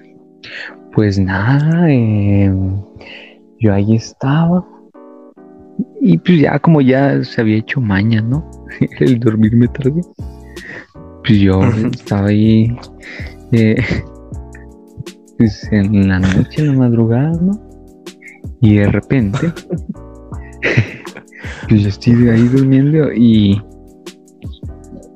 [0.96, 2.52] pues nada, eh,
[3.60, 4.66] yo ahí estaba.
[6.02, 8.50] Y pues ya como ya se había hecho maña, ¿no?
[9.00, 10.02] El dormirme tarde.
[11.26, 12.74] Pues yo estaba ahí
[13.52, 13.76] eh,
[15.38, 17.60] pues en la noche, en la madrugada, ¿no?
[18.62, 19.52] Y de repente,
[21.68, 23.62] pues yo estoy ahí durmiendo y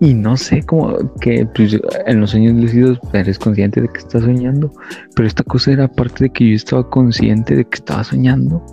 [0.02, 4.24] y no sé cómo que pues, en los sueños lúcidos eres consciente de que estás
[4.24, 4.72] soñando,
[5.16, 8.64] pero esta cosa era aparte de que yo estaba consciente de que estaba soñando.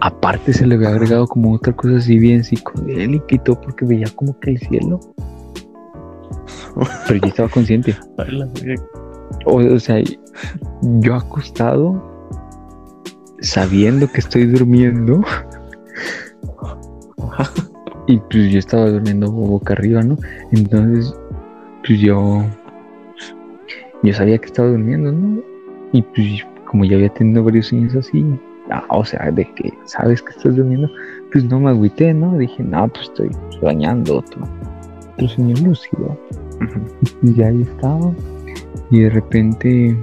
[0.00, 4.08] Aparte se le había agregado como otra cosa así bien psicodélica y todo porque veía
[4.14, 5.00] como que el cielo.
[7.08, 7.96] Pero yo estaba consciente.
[9.46, 10.00] O, o sea,
[10.82, 12.00] yo acostado,
[13.40, 15.22] sabiendo que estoy durmiendo,
[18.06, 20.16] y pues yo estaba durmiendo boca arriba, ¿no?
[20.52, 21.14] Entonces,
[21.86, 22.44] pues yo,
[24.02, 25.42] yo sabía que estaba durmiendo, ¿no?
[25.92, 28.24] Y pues como ya había tenido varios sueños así,
[28.70, 30.90] ah, o sea, de que sabes que estás durmiendo,
[31.32, 32.36] pues no me agüité, ¿no?
[32.36, 33.30] Dije, no, pues estoy
[33.60, 34.46] soñando otro,
[35.14, 36.18] otro sueño lúcido.
[37.22, 38.12] Y ya ahí estaba.
[38.90, 39.96] Y de repente.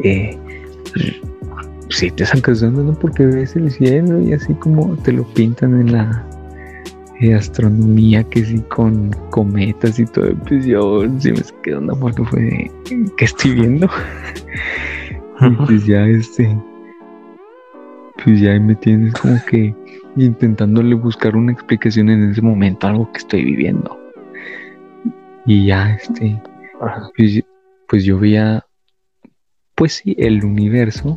[0.00, 0.38] Eh,
[1.94, 2.94] sí, te sacas de onda, ¿no?
[2.94, 6.26] Porque ves el cielo y así como te lo pintan en la
[7.20, 10.34] eh, astronomía, que sí, con cometas y todo.
[10.48, 12.72] Pues yo sí me saqué de onda porque fue de,
[13.16, 13.88] ¿qué estoy viendo?
[15.40, 16.56] y pues ya este.
[18.22, 19.74] Pues ya ahí me tienes como que
[20.16, 23.98] intentándole buscar una explicación en ese momento, algo que estoy viviendo.
[25.46, 26.40] Y ya, este,
[27.16, 27.42] pues,
[27.88, 28.64] pues yo veía,
[29.74, 31.14] pues sí, el universo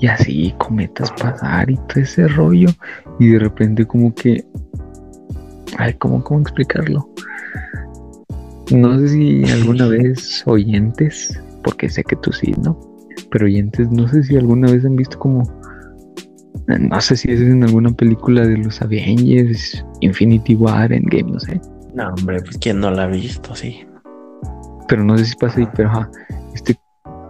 [0.00, 2.68] y así cometas pasar y todo ese rollo.
[3.18, 4.44] Y de repente como que,
[5.78, 7.08] ay, ¿cómo, cómo explicarlo?
[8.72, 12.78] No sé si alguna vez oyentes, porque sé que tú sí, ¿no?
[13.30, 15.42] Pero oyentes, no sé si alguna vez han visto como,
[16.66, 21.60] no sé si es en alguna película de los Avengers, Infinity War, Endgame, no sé.
[21.94, 23.86] No, hombre, pues quién no la ha visto, sí.
[24.88, 26.10] pero no sé si pasa ahí, pero ajá,
[26.54, 26.76] este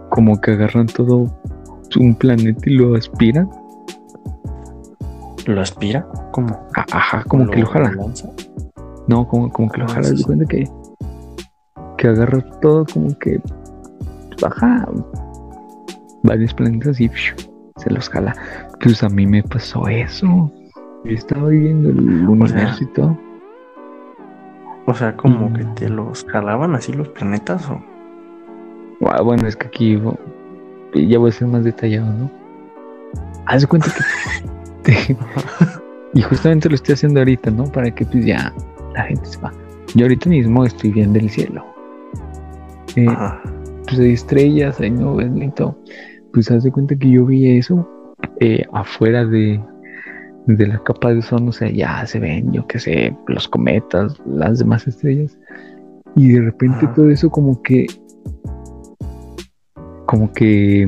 [0.09, 1.39] como que agarran todo
[1.95, 3.49] un planeta y lo aspiran,
[5.45, 6.05] ¿Lo aspira?
[6.31, 6.49] ¿Cómo?
[6.75, 8.29] a- ajá, como que lo lanza?
[9.07, 10.69] no, como, como que lo Ah, jalan, sí, cuenta que,
[11.97, 13.39] que agarra todo como que
[14.41, 14.85] baja
[16.23, 17.33] varios planetas y ¡fiu!
[17.77, 18.35] se los jala.
[18.81, 20.51] Pues a mí me pasó eso.
[21.05, 23.17] Yo estaba viviendo el universo y todo.
[24.85, 25.53] O sea, como Mm.
[25.53, 27.79] que te los jalaban así los planetas o.
[29.07, 30.01] Ah, Bueno, es que aquí
[30.93, 32.31] ya voy a ser más detallado, ¿no?
[33.45, 33.89] Haz de cuenta
[34.83, 35.15] que.
[36.13, 37.65] y justamente lo estoy haciendo ahorita, ¿no?
[37.65, 38.53] Para que pues ya
[38.93, 39.53] la gente sepa.
[39.95, 41.65] Yo ahorita mismo estoy viendo el cielo.
[42.95, 43.07] Eh,
[43.85, 45.77] pues hay estrellas, hay nubes y todo.
[46.33, 47.87] Pues haz de cuenta que yo vi eso
[48.39, 49.61] eh, afuera de,
[50.47, 54.19] de la capa de ozono, o sea, ya se ven, yo qué sé, los cometas,
[54.25, 55.37] las demás estrellas.
[56.15, 56.93] Y de repente Ajá.
[56.93, 57.85] todo eso como que,
[60.07, 60.87] como que,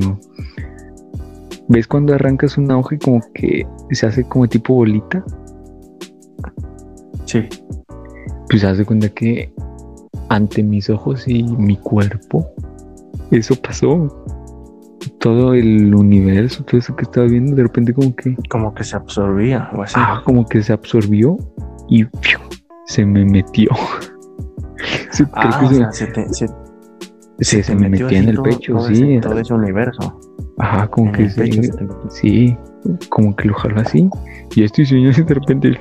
[1.68, 5.24] ¿ves cuando arrancas una hoja y como que se hace como tipo bolita?
[7.26, 7.48] Sí.
[8.48, 9.52] Pues haz de cuenta que
[10.28, 12.50] ante mis ojos y mi cuerpo,
[13.30, 14.24] eso pasó.
[15.18, 18.96] Todo el universo, todo eso que estaba viendo, de repente como que, Como que se
[18.96, 19.94] absorbía o así.
[19.96, 21.36] ah, como que se absorbió
[21.88, 22.06] y
[22.86, 23.70] se me metió.
[25.14, 26.46] Creo Ah, o se, sea, se te, se,
[27.40, 28.94] se- se me metió así en el todo- pecho, todo sí.
[28.94, 30.20] ese- todo ese universo.
[30.58, 32.10] Ajá, como En que el se, pecho se te metió.
[32.10, 32.56] sí,
[33.08, 34.08] como que lo jala así.
[34.54, 35.80] Y estoy soñando de repente,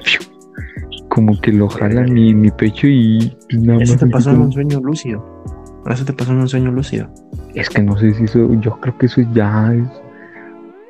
[1.10, 4.41] como que lo jala mi, mi pecho y pues, nada Eso más te pasó en
[4.41, 5.43] un sueño lúcido.
[5.88, 7.10] Eso te pasó en un sueño lúcido.
[7.55, 9.84] Es que no sé si eso, yo creo que eso ya es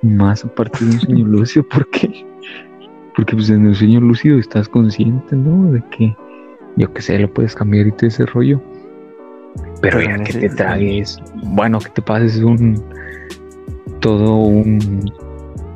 [0.02, 2.26] más aparte de un sueño lúcido, porque
[3.16, 5.72] porque pues en el sueño lúcido estás consciente, ¿no?
[5.74, 6.16] De que,
[6.78, 8.62] yo qué sé, lo puedes cambiar y todo ese rollo.
[9.82, 12.84] Pero Pero ya que te tragues, bueno, que te pases un
[14.02, 15.12] todo un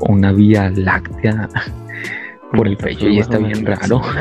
[0.01, 1.47] una vía láctea
[2.55, 4.01] por el pecho y está bien raro.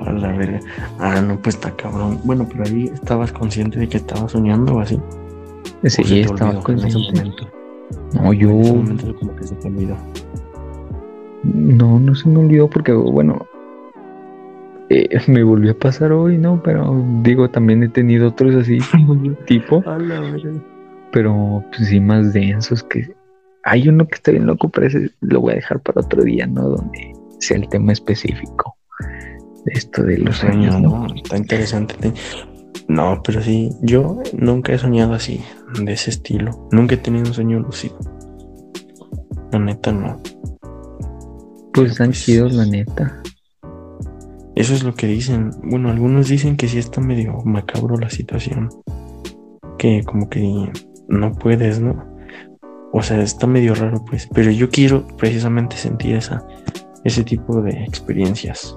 [0.00, 0.60] A la verga.
[0.98, 2.20] Ah, no, pues está cabrón.
[2.24, 4.96] Bueno, pero ahí estabas consciente de que estabas soñando o así.
[5.82, 7.20] ¿O Sí, te estaba olvidó en ese consciente.
[7.20, 7.48] momento?
[8.14, 9.96] No, yo En ese momento como que se te olvidó.
[11.44, 13.46] no, no se me olvidó porque, bueno,
[14.90, 16.62] eh, me volvió a pasar hoy, ¿no?
[16.62, 18.78] Pero digo, también he tenido otros así,
[19.46, 19.82] tipo,
[21.12, 23.14] pero pues sí más densos que...
[23.66, 26.46] Hay uno que está bien loco, pero ese lo voy a dejar para otro día,
[26.46, 26.68] ¿no?
[26.68, 28.76] Donde sea el tema específico
[29.66, 31.06] esto de los sueños, ¿no?
[31.06, 31.94] no, está interesante.
[31.94, 32.12] Te-
[32.88, 35.40] No, pero sí, yo nunca he soñado así,
[35.82, 36.68] de ese estilo.
[36.70, 37.98] Nunca he tenido un sueño lúcido.
[39.52, 40.20] La neta, no.
[41.72, 43.22] Pues están Pues- chidos, la neta.
[44.56, 45.50] Eso es lo que dicen.
[45.62, 48.68] Bueno, algunos dicen que sí está medio macabro la situación.
[49.78, 50.70] Que como que
[51.08, 52.04] no puedes, ¿no?
[52.92, 54.28] O sea, está medio raro, pues.
[54.32, 56.46] Pero yo quiero precisamente sentir esa,
[57.02, 58.76] ese tipo de experiencias.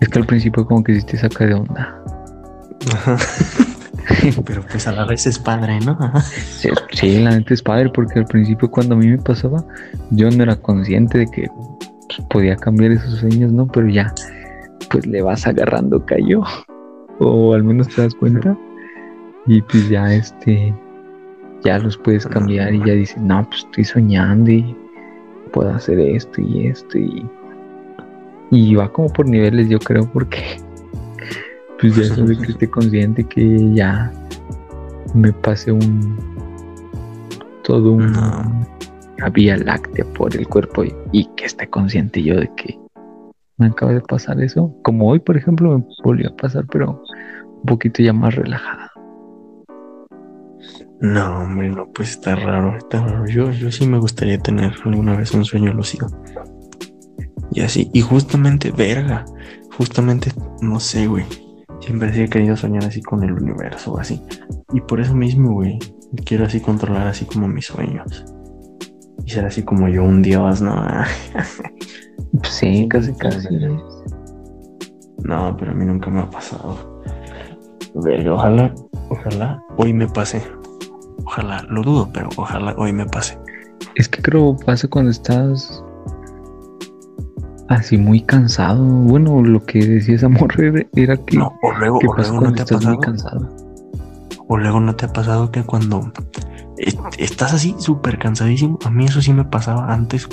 [0.00, 2.02] Es que al principio como que sí te saca de onda.
[2.92, 3.16] Ajá.
[4.44, 5.98] Pero pues a la vez es padre, ¿no?
[6.58, 9.64] Sí, sí, la neta es padre porque al principio cuando a mí me pasaba,
[10.10, 13.66] yo no era consciente de que pues, podía cambiar esos sueños, ¿no?
[13.66, 14.12] Pero ya,
[14.90, 16.42] pues le vas agarrando callo.
[17.18, 18.56] O al menos te das cuenta.
[19.46, 20.74] Y pues ya este,
[21.64, 24.76] ya los puedes cambiar y ya dices, no, pues estoy soñando y
[25.52, 27.26] puedo hacer esto y esto y...
[28.52, 30.42] Y va como por niveles, yo creo, porque
[31.80, 34.12] pues ya de que esté consciente que ya
[35.14, 36.18] me pase un
[37.62, 38.66] todo un No.
[39.32, 42.76] vía láctea por el cuerpo y, y que esté consciente yo de que
[43.60, 44.74] me acaba de pasar eso.
[44.82, 47.02] Como hoy, por ejemplo, me volvió a pasar, pero
[47.44, 48.90] un poquito ya más relajado.
[51.00, 53.26] No, hombre, no, pues está raro, está raro.
[53.26, 56.08] Yo, yo sí me gustaría tener alguna vez un sueño lúcido.
[57.52, 59.24] Y así, y justamente, verga,
[59.76, 60.32] justamente,
[60.62, 61.24] no sé, güey.
[61.80, 64.22] Siempre sí he querido soñar así con el universo o así.
[64.72, 65.78] Y por eso mismo, güey,
[66.24, 68.24] quiero así controlar así como mis sueños.
[69.24, 70.74] Y ser así como yo un dios, ¿no?
[72.42, 73.48] Sí, casi casi.
[75.24, 77.02] No, pero a mí nunca me ha pasado.
[77.94, 78.74] Verga, ojalá,
[79.08, 80.42] ojalá hoy me pase.
[81.24, 83.38] Ojalá, lo dudo, pero ojalá hoy me pase.
[83.96, 85.82] Es que creo pasa cuando estás
[87.68, 88.84] así muy cansado.
[88.84, 92.34] Bueno, lo que decía esa morra era- que, No, o luego, que o pasa luego
[92.34, 93.00] no cuando te ha estás muy pasado.
[93.00, 93.48] cansado.
[94.48, 96.12] O luego no te ha pasado que cuando
[97.18, 98.78] estás así súper cansadísimo.
[98.84, 100.28] A mí eso sí me pasaba antes.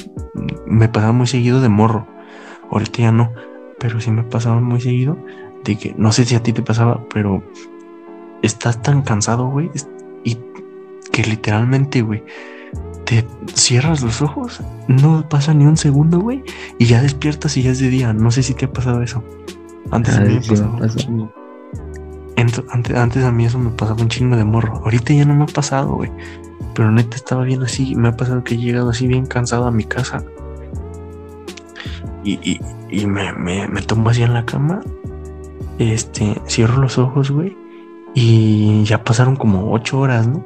[0.66, 2.08] Me pasaba muy seguido de morro.
[2.72, 3.32] Ahorita ya no.
[3.80, 5.18] Pero sí me pasaba muy seguido
[5.64, 7.44] de que no sé si a ti te pasaba, pero
[8.42, 9.70] estás tan cansado, güey.
[10.24, 10.38] Y
[11.12, 12.24] que literalmente, güey,
[13.06, 14.62] te cierras los ojos.
[14.88, 16.44] No pasa ni un segundo, güey.
[16.80, 18.14] Y ya despiertas y ya es de día.
[18.14, 19.24] No sé si te ha pasado eso.
[19.92, 20.42] Antes a mí me
[20.90, 21.30] sí me
[22.38, 24.82] antes, a mí eso me pasaba un chingo de morro.
[24.84, 26.12] Ahorita ya no me ha pasado, güey.
[26.76, 27.96] Pero neta estaba bien así.
[27.96, 30.24] Me ha pasado que he llegado así bien cansado a mi casa.
[32.24, 32.60] Y,
[33.08, 34.82] me, me, tomo así en la cama.
[35.80, 37.58] Este, cierro los ojos, güey.
[38.14, 40.46] Y ya pasaron como ocho horas, ¿no?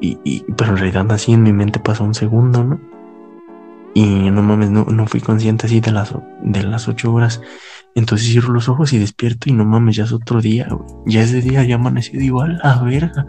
[0.00, 2.80] Y, pero en realidad así en mi mente pasó un segundo, ¿no?
[3.94, 6.12] Y no mames, no, no fui consciente así de las,
[6.42, 7.40] de las ocho horas.
[7.94, 10.88] Entonces cierro los ojos y despierto y no mames, ya es otro día, güey.
[11.06, 13.26] Ya es de día, ya amanecido igual, a verga.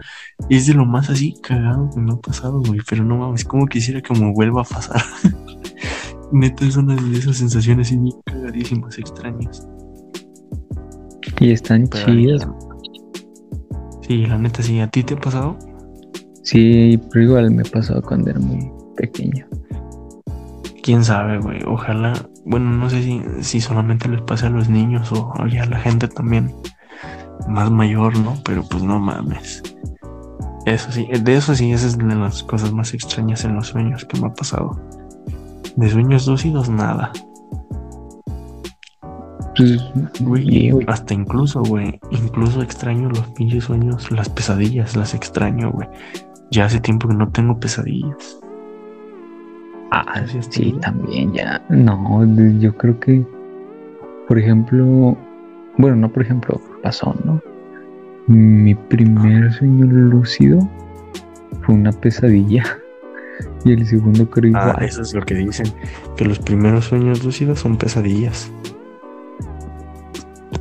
[0.48, 2.80] Es de lo más así cagado que me ha pasado, güey.
[2.88, 5.02] Pero no mames, como quisiera que me vuelva a pasar.
[6.32, 9.66] Neta, es una de esas sensaciones así cagadísimas, extrañas.
[11.40, 12.48] Y están Pero chidas.
[14.02, 14.80] Sí, la neta, sí.
[14.80, 15.58] ¿A ti te ha pasado?
[16.42, 19.46] Sí, pero igual me pasó cuando era muy pequeño.
[20.82, 21.60] Quién sabe, güey.
[21.66, 22.12] Ojalá.
[22.44, 25.66] Bueno, no sé si, si solamente les pasa a los niños o o ya a
[25.66, 26.54] la gente también
[27.48, 28.36] más mayor, ¿no?
[28.44, 29.62] Pero pues no mames.
[30.66, 34.04] Eso sí, de eso sí, esa es de las cosas más extrañas en los sueños
[34.06, 34.80] que me ha pasado.
[35.76, 37.12] De sueños lúcidos, nada.
[39.56, 39.78] Pues,
[40.20, 45.70] Güey, y, güey, hasta incluso, güey, incluso extraño los pinches sueños, las pesadillas, las extraño,
[45.70, 45.88] güey.
[46.50, 48.38] Ya hace tiempo que no tengo pesadillas.
[49.96, 51.64] Ah, ¿Sí has sí, también ya.
[51.68, 52.24] No,
[52.58, 53.24] yo creo que,
[54.26, 55.16] por ejemplo,
[55.78, 57.40] bueno, no por ejemplo, pasó, ¿no?
[58.26, 60.58] Mi primer sueño lúcido
[61.62, 62.64] fue una pesadilla.
[63.64, 64.84] Y el segundo creo Ah, igual.
[64.84, 65.66] eso es lo que dicen,
[66.16, 68.52] que los primeros sueños lúcidos son pesadillas.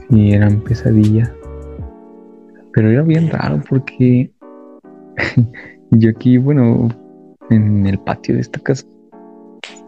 [0.09, 1.31] Y eran pesadillas.
[2.73, 4.31] Pero era bien raro porque
[5.91, 6.87] yo aquí, bueno,
[7.51, 8.85] en el patio de esta casa.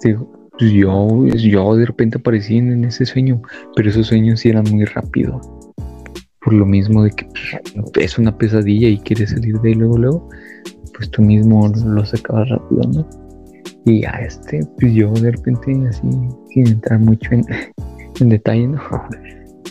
[0.04, 3.42] Digo, pues yo, yo de repente aparecí en ese sueño,
[3.76, 5.46] pero esos sueños sí eran muy rápidos.
[6.42, 9.98] Por lo mismo de que pues, es una pesadilla y quieres salir de ahí luego,
[9.98, 10.30] luego,
[10.96, 13.10] pues tú mismo lo sacabas rápido, ¿no?
[13.86, 16.08] Y a este, pues yo de repente así,
[16.54, 17.44] sin entrar mucho en,
[18.20, 18.80] en detalle, ¿no?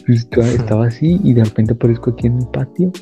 [0.06, 2.92] Pues estaba así y de repente aparezco aquí en el patio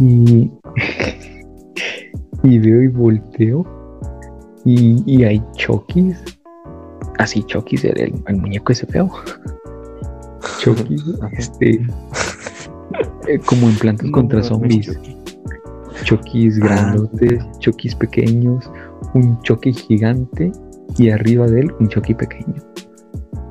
[0.00, 0.50] y,
[2.42, 3.64] y veo y volteo
[4.66, 6.22] y, y hay Chokis.
[7.18, 9.10] Así Chokis era el, el muñeco ese feo.
[10.60, 11.02] Chokis,
[11.32, 11.80] este,
[13.28, 14.98] eh, como en plantas contra zombies.
[16.04, 18.70] Chokis grandotes, Chokis pequeños,
[19.14, 20.52] un Chucky gigante
[20.98, 22.62] y arriba de él un Chucky pequeño.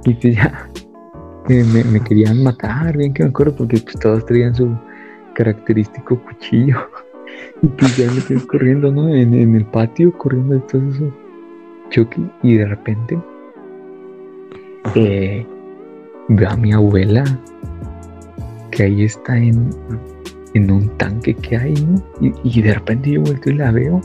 [0.06, 0.70] Y pues ya
[1.50, 4.78] me, me, querían matar, bien que me acuerdo, porque pues todos traían su
[5.34, 6.78] característico cuchillo.
[7.66, 9.10] Y pues ya me estoy corriendo, ¿no?
[9.10, 11.12] En, en, el patio, corriendo de todo eso.
[11.90, 13.18] Chucky, y de repente
[14.94, 15.44] eh,
[16.30, 17.24] veo a mi abuela
[18.70, 19.72] que ahí está en,
[20.54, 22.04] en un tanque que hay, ¿no?
[22.22, 24.00] Y, y, de repente yo vuelto y la veo.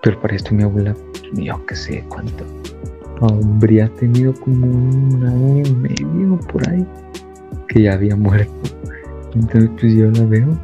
[0.00, 0.94] Pero para esto mi abuela,
[1.32, 2.44] yo qué sé cuánto,
[3.20, 6.86] habría tenido como un año y medio por ahí
[7.66, 8.54] que ya había muerto.
[9.34, 10.56] Entonces pues yo la veo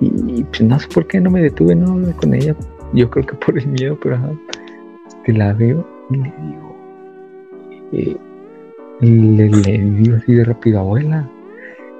[0.00, 2.56] y, pues no sé por qué no me detuve no hablar con ella.
[2.92, 4.32] Yo creo que por el miedo, pero ajá,
[5.06, 6.76] este, la veo y le digo,
[7.92, 8.16] eh,
[9.00, 11.28] le, le, digo así de rápido, abuela,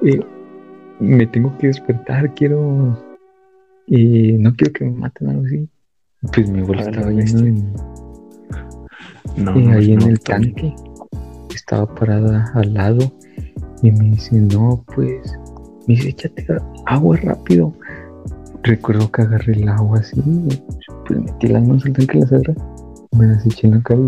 [0.02, 0.20] eh,
[0.98, 2.98] me tengo que despertar, quiero,
[3.86, 5.68] eh, no quiero que me maten algo así.
[6.32, 7.72] Pues mi abuela estaba yendo en,
[9.36, 10.74] no, ahí en el tanque.
[11.54, 13.12] Estaba parada al lado
[13.82, 15.38] y me dice, no, pues,
[15.86, 16.46] me dice, échate
[16.86, 17.74] agua rápido.
[18.62, 20.22] Recuerdo que agarré el agua así,
[21.06, 22.54] pues metí las manos al tanque de la cerra,
[23.16, 24.00] me las eché en la cara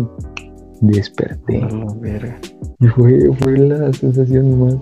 [0.81, 1.67] y desperté.
[2.79, 4.75] y fue, fue la sensación más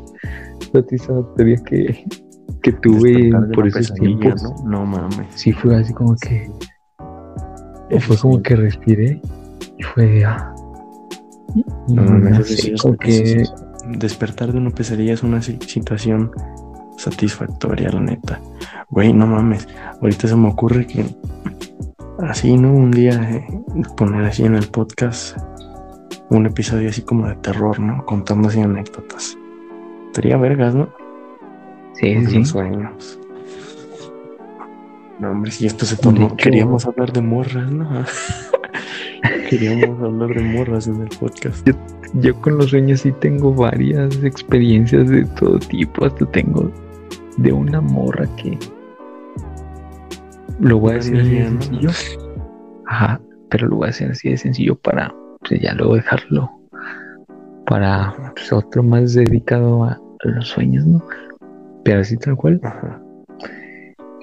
[0.73, 2.05] satisfactoria que,
[2.61, 4.43] que tuve por esos tiempos.
[4.43, 4.69] ¿no?
[4.69, 5.27] no mames.
[5.35, 6.49] Sí, fue así como que.
[7.99, 9.21] Fue como que respiré
[9.77, 10.53] y fue ah,
[11.89, 13.43] no, no, sé, que...
[13.97, 16.31] despertar de una pesadilla es una situación
[17.01, 18.39] satisfactoria, la neta.
[18.89, 19.67] Güey, no mames.
[20.01, 21.05] Ahorita se me ocurre que
[22.19, 22.73] así, ¿no?
[22.73, 23.47] Un día eh,
[23.97, 25.37] poner así en el podcast
[26.29, 28.05] un episodio así como de terror, ¿no?
[28.05, 29.37] Contando así anécdotas.
[30.13, 30.89] Sería vergas, ¿no?
[31.93, 32.45] Sí, sí.
[32.45, 33.19] sueños.
[35.19, 37.87] No, hombre, si esto se tomó, queríamos hablar de morras, ¿no?
[39.49, 41.67] Queríamos hablar de morras en el podcast.
[42.13, 46.05] Yo, con los sueños sí tengo varias experiencias de todo tipo.
[46.05, 46.71] Hasta tengo
[47.37, 48.57] de una morra que
[50.59, 51.89] lo voy a decir así de sencillo.
[52.87, 56.49] Ajá, pero lo voy a hacer así de sencillo para pues, ya luego dejarlo
[57.65, 61.03] para pues, otro más dedicado a, los sueños, ¿no?
[61.83, 62.59] Pero así tal cual.
[62.63, 63.01] Ajá.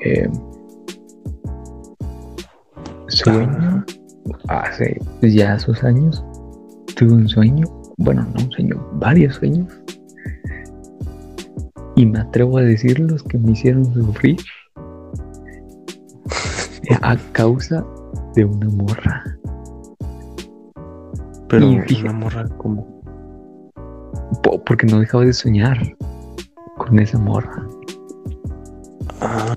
[0.05, 0.31] Eh,
[3.09, 3.85] sueño
[4.49, 6.25] hace ya esos años
[6.97, 7.67] tuve un sueño,
[7.97, 9.73] bueno, no un sueño, varios sueños.
[11.99, 14.37] Y me atrevo a decir los que me hicieron sufrir
[17.03, 17.85] a causa
[18.37, 19.25] de una morra.
[21.49, 22.87] Pero una morra como
[24.65, 25.77] porque no dejaba de soñar
[26.77, 27.67] con esa morra.
[29.21, 29.57] Ah.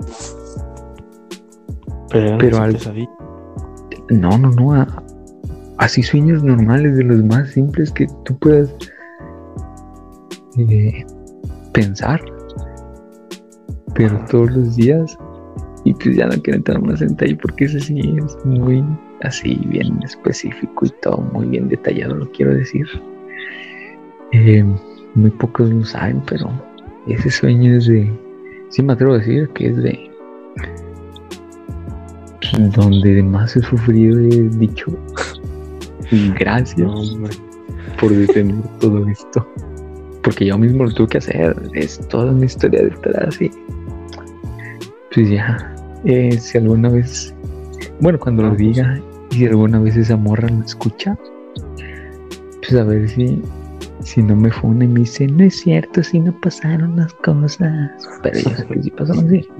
[2.09, 2.75] Pero, pero al,
[4.09, 4.87] no, no, no.
[5.77, 8.73] así sueños normales de los más simples que tú puedas
[10.57, 11.05] eh,
[11.71, 12.30] pensar.
[13.95, 15.17] Pero todos los días.
[15.83, 18.83] Y pues ya no quiero entrar más en detalle porque ese sí es muy
[19.21, 22.85] así, bien específico y todo muy bien detallado, lo quiero decir.
[24.31, 24.63] Eh,
[25.15, 26.49] muy pocos lo saben, pero
[27.07, 28.11] ese sueño es de.
[28.69, 30.11] Sí me atrevo a decir que es de
[32.75, 34.87] donde más he sufrido he dicho
[36.39, 36.89] gracias
[37.99, 39.47] por detener todo esto.
[40.23, 41.55] Porque yo mismo lo tuve que hacer.
[41.73, 43.51] Es toda una historia detrás y
[45.13, 45.75] pues ya,
[46.05, 47.33] eh, si alguna vez,
[47.99, 48.99] bueno, cuando lo diga,
[49.31, 51.17] y si alguna vez esa morra lo escucha,
[52.61, 53.41] pues a ver si,
[54.03, 57.91] si no me fune y me dice, no es cierto, si no pasaron las cosas.
[58.23, 59.47] Pero yo sé que sí pasaron así.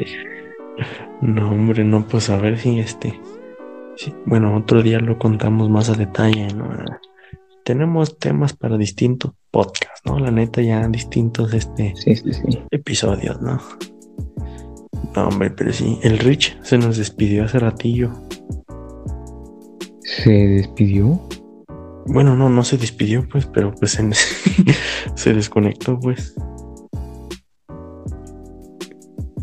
[1.21, 3.19] No, hombre, no, pues a ver si este.
[4.25, 6.69] bueno, otro día lo contamos más a detalle, ¿no?
[7.63, 10.17] Tenemos temas para distintos podcasts, ¿no?
[10.17, 11.93] La neta, ya distintos este
[12.71, 13.59] episodios, ¿no?
[15.15, 18.11] No, hombre, pero sí, el Rich se nos despidió hace ratillo.
[20.01, 21.19] ¿Se despidió?
[22.07, 24.13] Bueno, no, no se despidió, pues, pero pues en-
[25.15, 26.33] se desconectó, pues.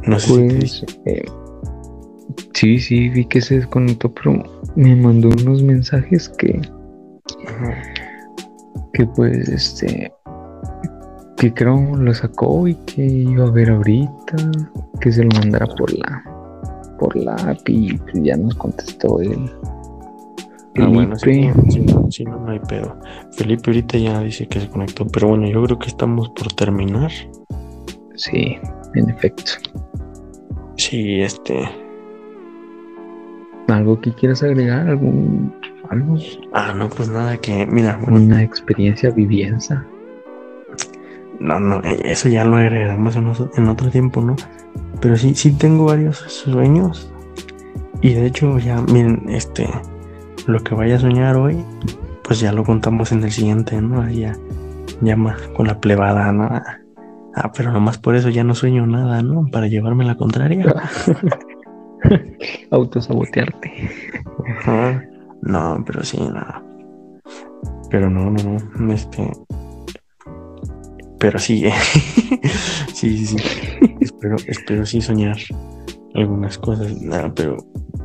[0.06, 1.24] No sé si te Pues, eh,
[2.54, 4.42] sí, sí, vi que se desconectó, pero
[4.74, 6.60] me mandó unos mensajes que,
[7.46, 7.82] Ajá.
[8.94, 10.12] que pues, este,
[11.38, 14.36] que creo lo sacó y que iba a ver ahorita,
[15.00, 16.22] que se lo mandara por la,
[16.98, 19.48] por la API, y pues ya nos contestó él.
[20.80, 22.96] Ah, bueno, sí, no, no, no hay pedo.
[23.32, 27.10] Felipe ahorita ya dice que se conectó, pero bueno, yo creo que estamos por terminar.
[28.14, 28.58] Sí,
[28.94, 29.52] en efecto.
[30.76, 31.68] Sí, este.
[33.68, 34.88] ¿Algo que quieras agregar?
[34.88, 35.54] ¿Algún,
[35.90, 36.16] algo?
[36.52, 37.66] Ah, no, pues nada, que.
[37.66, 39.84] Mira, bueno, ¿Una experiencia vivienza?
[41.40, 44.36] No, no, eso ya lo agregamos en otro, en otro tiempo, ¿no?
[45.00, 47.12] Pero sí, sí tengo varios sueños.
[48.00, 49.68] Y de hecho, ya, miren, este.
[50.46, 51.62] Lo que vaya a soñar hoy,
[52.24, 54.02] pues ya lo contamos en el siguiente, ¿no?
[54.02, 54.36] Ahí Ya,
[55.02, 56.48] ya más con la plebada, ¿no?
[57.34, 59.46] Ah, pero nomás por eso ya no sueño nada, ¿no?
[59.52, 60.74] Para llevarme la contraria.
[62.70, 63.72] Autosabotearte.
[64.58, 65.04] Ajá.
[65.42, 66.44] No, pero sí, no.
[67.90, 68.92] Pero no, no, no.
[68.92, 69.30] Este.
[71.18, 71.64] Pero sí,
[72.94, 73.36] sí, sí, sí.
[74.00, 75.36] espero, espero sí soñar
[76.14, 77.00] algunas cosas.
[77.00, 77.56] Nada, pero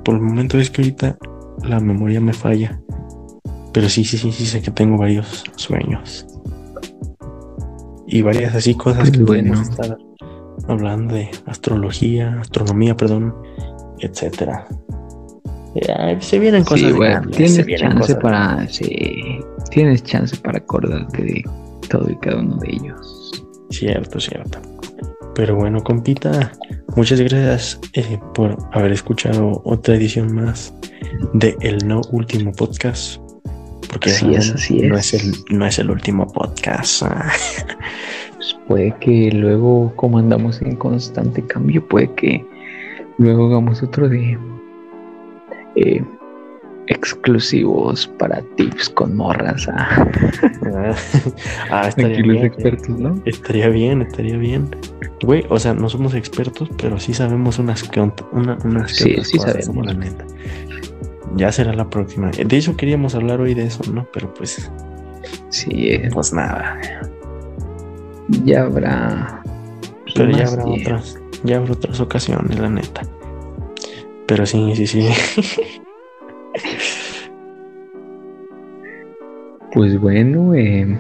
[0.03, 1.17] por el momento es que ahorita
[1.63, 2.79] la memoria me falla.
[3.73, 6.25] Pero sí, sí, sí, sí, sé que tengo varios sueños.
[8.07, 9.53] Y varias así cosas que bueno.
[9.53, 9.97] podemos estar
[10.67, 13.33] hablando de astrología, astronomía, perdón,
[13.99, 14.67] etcétera.
[15.75, 16.91] Ya, se vienen cosas.
[16.91, 18.67] Sí, bueno, tienes chance cosas para.
[18.67, 19.39] Sí,
[19.71, 21.43] tienes chance para acordarte de
[21.89, 23.45] todo y cada uno de ellos.
[23.69, 24.59] Cierto, cierto.
[25.35, 26.51] Pero bueno, compita,
[26.95, 30.73] muchas gracias eh, por haber escuchado otra edición más
[31.33, 33.19] de El No Último Podcast.
[33.89, 35.13] Porque Así es, así no es.
[35.13, 37.03] es el, no es el último podcast.
[38.35, 42.45] Pues puede que luego, como andamos en constante cambio, puede que
[43.17, 44.37] luego hagamos otro de
[45.75, 46.03] eh,
[46.87, 49.67] exclusivos para tips con morras.
[49.71, 50.07] ah.
[51.71, 52.45] ah, estaría Aquí los bien.
[52.45, 53.21] expertos, ¿no?
[53.25, 54.75] Estaría bien, estaría bien.
[55.23, 59.11] Güey, o sea, no somos expertos, pero sí sabemos unas que, una- unas que Sí,
[59.13, 59.85] otras sí cosas, sabemos.
[59.85, 60.25] la neta.
[61.35, 62.29] Ya será la próxima.
[62.31, 64.05] De hecho, queríamos hablar hoy de eso, ¿no?
[64.13, 64.69] Pero pues,
[65.49, 66.79] Sí, eh, pues nada.
[68.43, 69.41] ya habrá.
[70.03, 73.01] pues, Pero ya habrá otras, ya habrá otras ocasiones, la neta.
[74.27, 75.09] Pero sí, sí, sí.
[79.73, 80.97] Pues bueno, eh,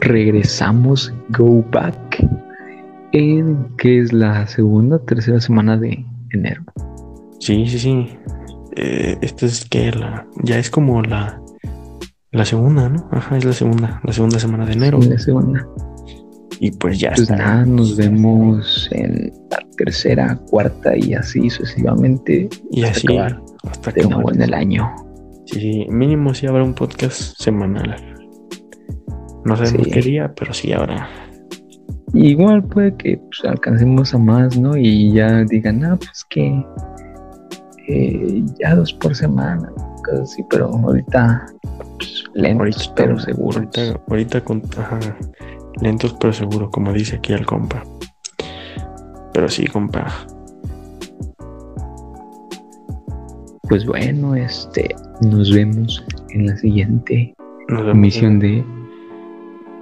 [0.00, 2.24] regresamos, go back,
[3.12, 6.62] en que es la segunda, tercera semana de enero.
[7.40, 8.08] Sí, sí, sí.
[8.76, 11.40] Eh, esta es que la, ya es como la,
[12.30, 13.08] la segunda, ¿no?
[13.10, 15.02] Ajá, es la segunda, la segunda semana de enero.
[15.02, 15.66] Sí, la segunda.
[16.60, 17.36] Y pues ya Pues está.
[17.36, 24.00] nada, nos vemos en la tercera, cuarta y así sucesivamente Y así acabar hasta que
[24.00, 24.94] en el año.
[25.46, 27.96] Sí, mínimo sí habrá un podcast semanal.
[29.44, 29.90] No sabemos Sí.
[29.90, 31.08] qué día, pero sí habrá.
[32.14, 34.76] Igual puede que pues, alcancemos a más, ¿no?
[34.76, 36.64] Y ya digan, ah, pues que
[37.88, 39.72] eh, ya dos por semana,
[40.04, 41.46] cosas así, pero ahorita
[41.96, 43.56] pues, lentos, pero seguros.
[43.56, 44.98] Ahorita, ahorita con, ajá,
[45.80, 47.82] lentos pero seguros, como dice aquí el compa.
[49.32, 50.06] Pero sí, compa.
[53.72, 57.34] Pues bueno, este, nos vemos en la siguiente
[57.70, 58.62] emisión de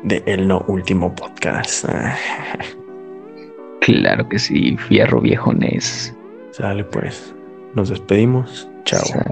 [0.04, 1.86] de El No Último Podcast.
[3.80, 6.14] Claro que sí, Fierro Viejones.
[6.52, 7.34] Sale pues.
[7.74, 8.70] Nos despedimos.
[8.84, 9.04] Chao.
[9.04, 9.24] Sale.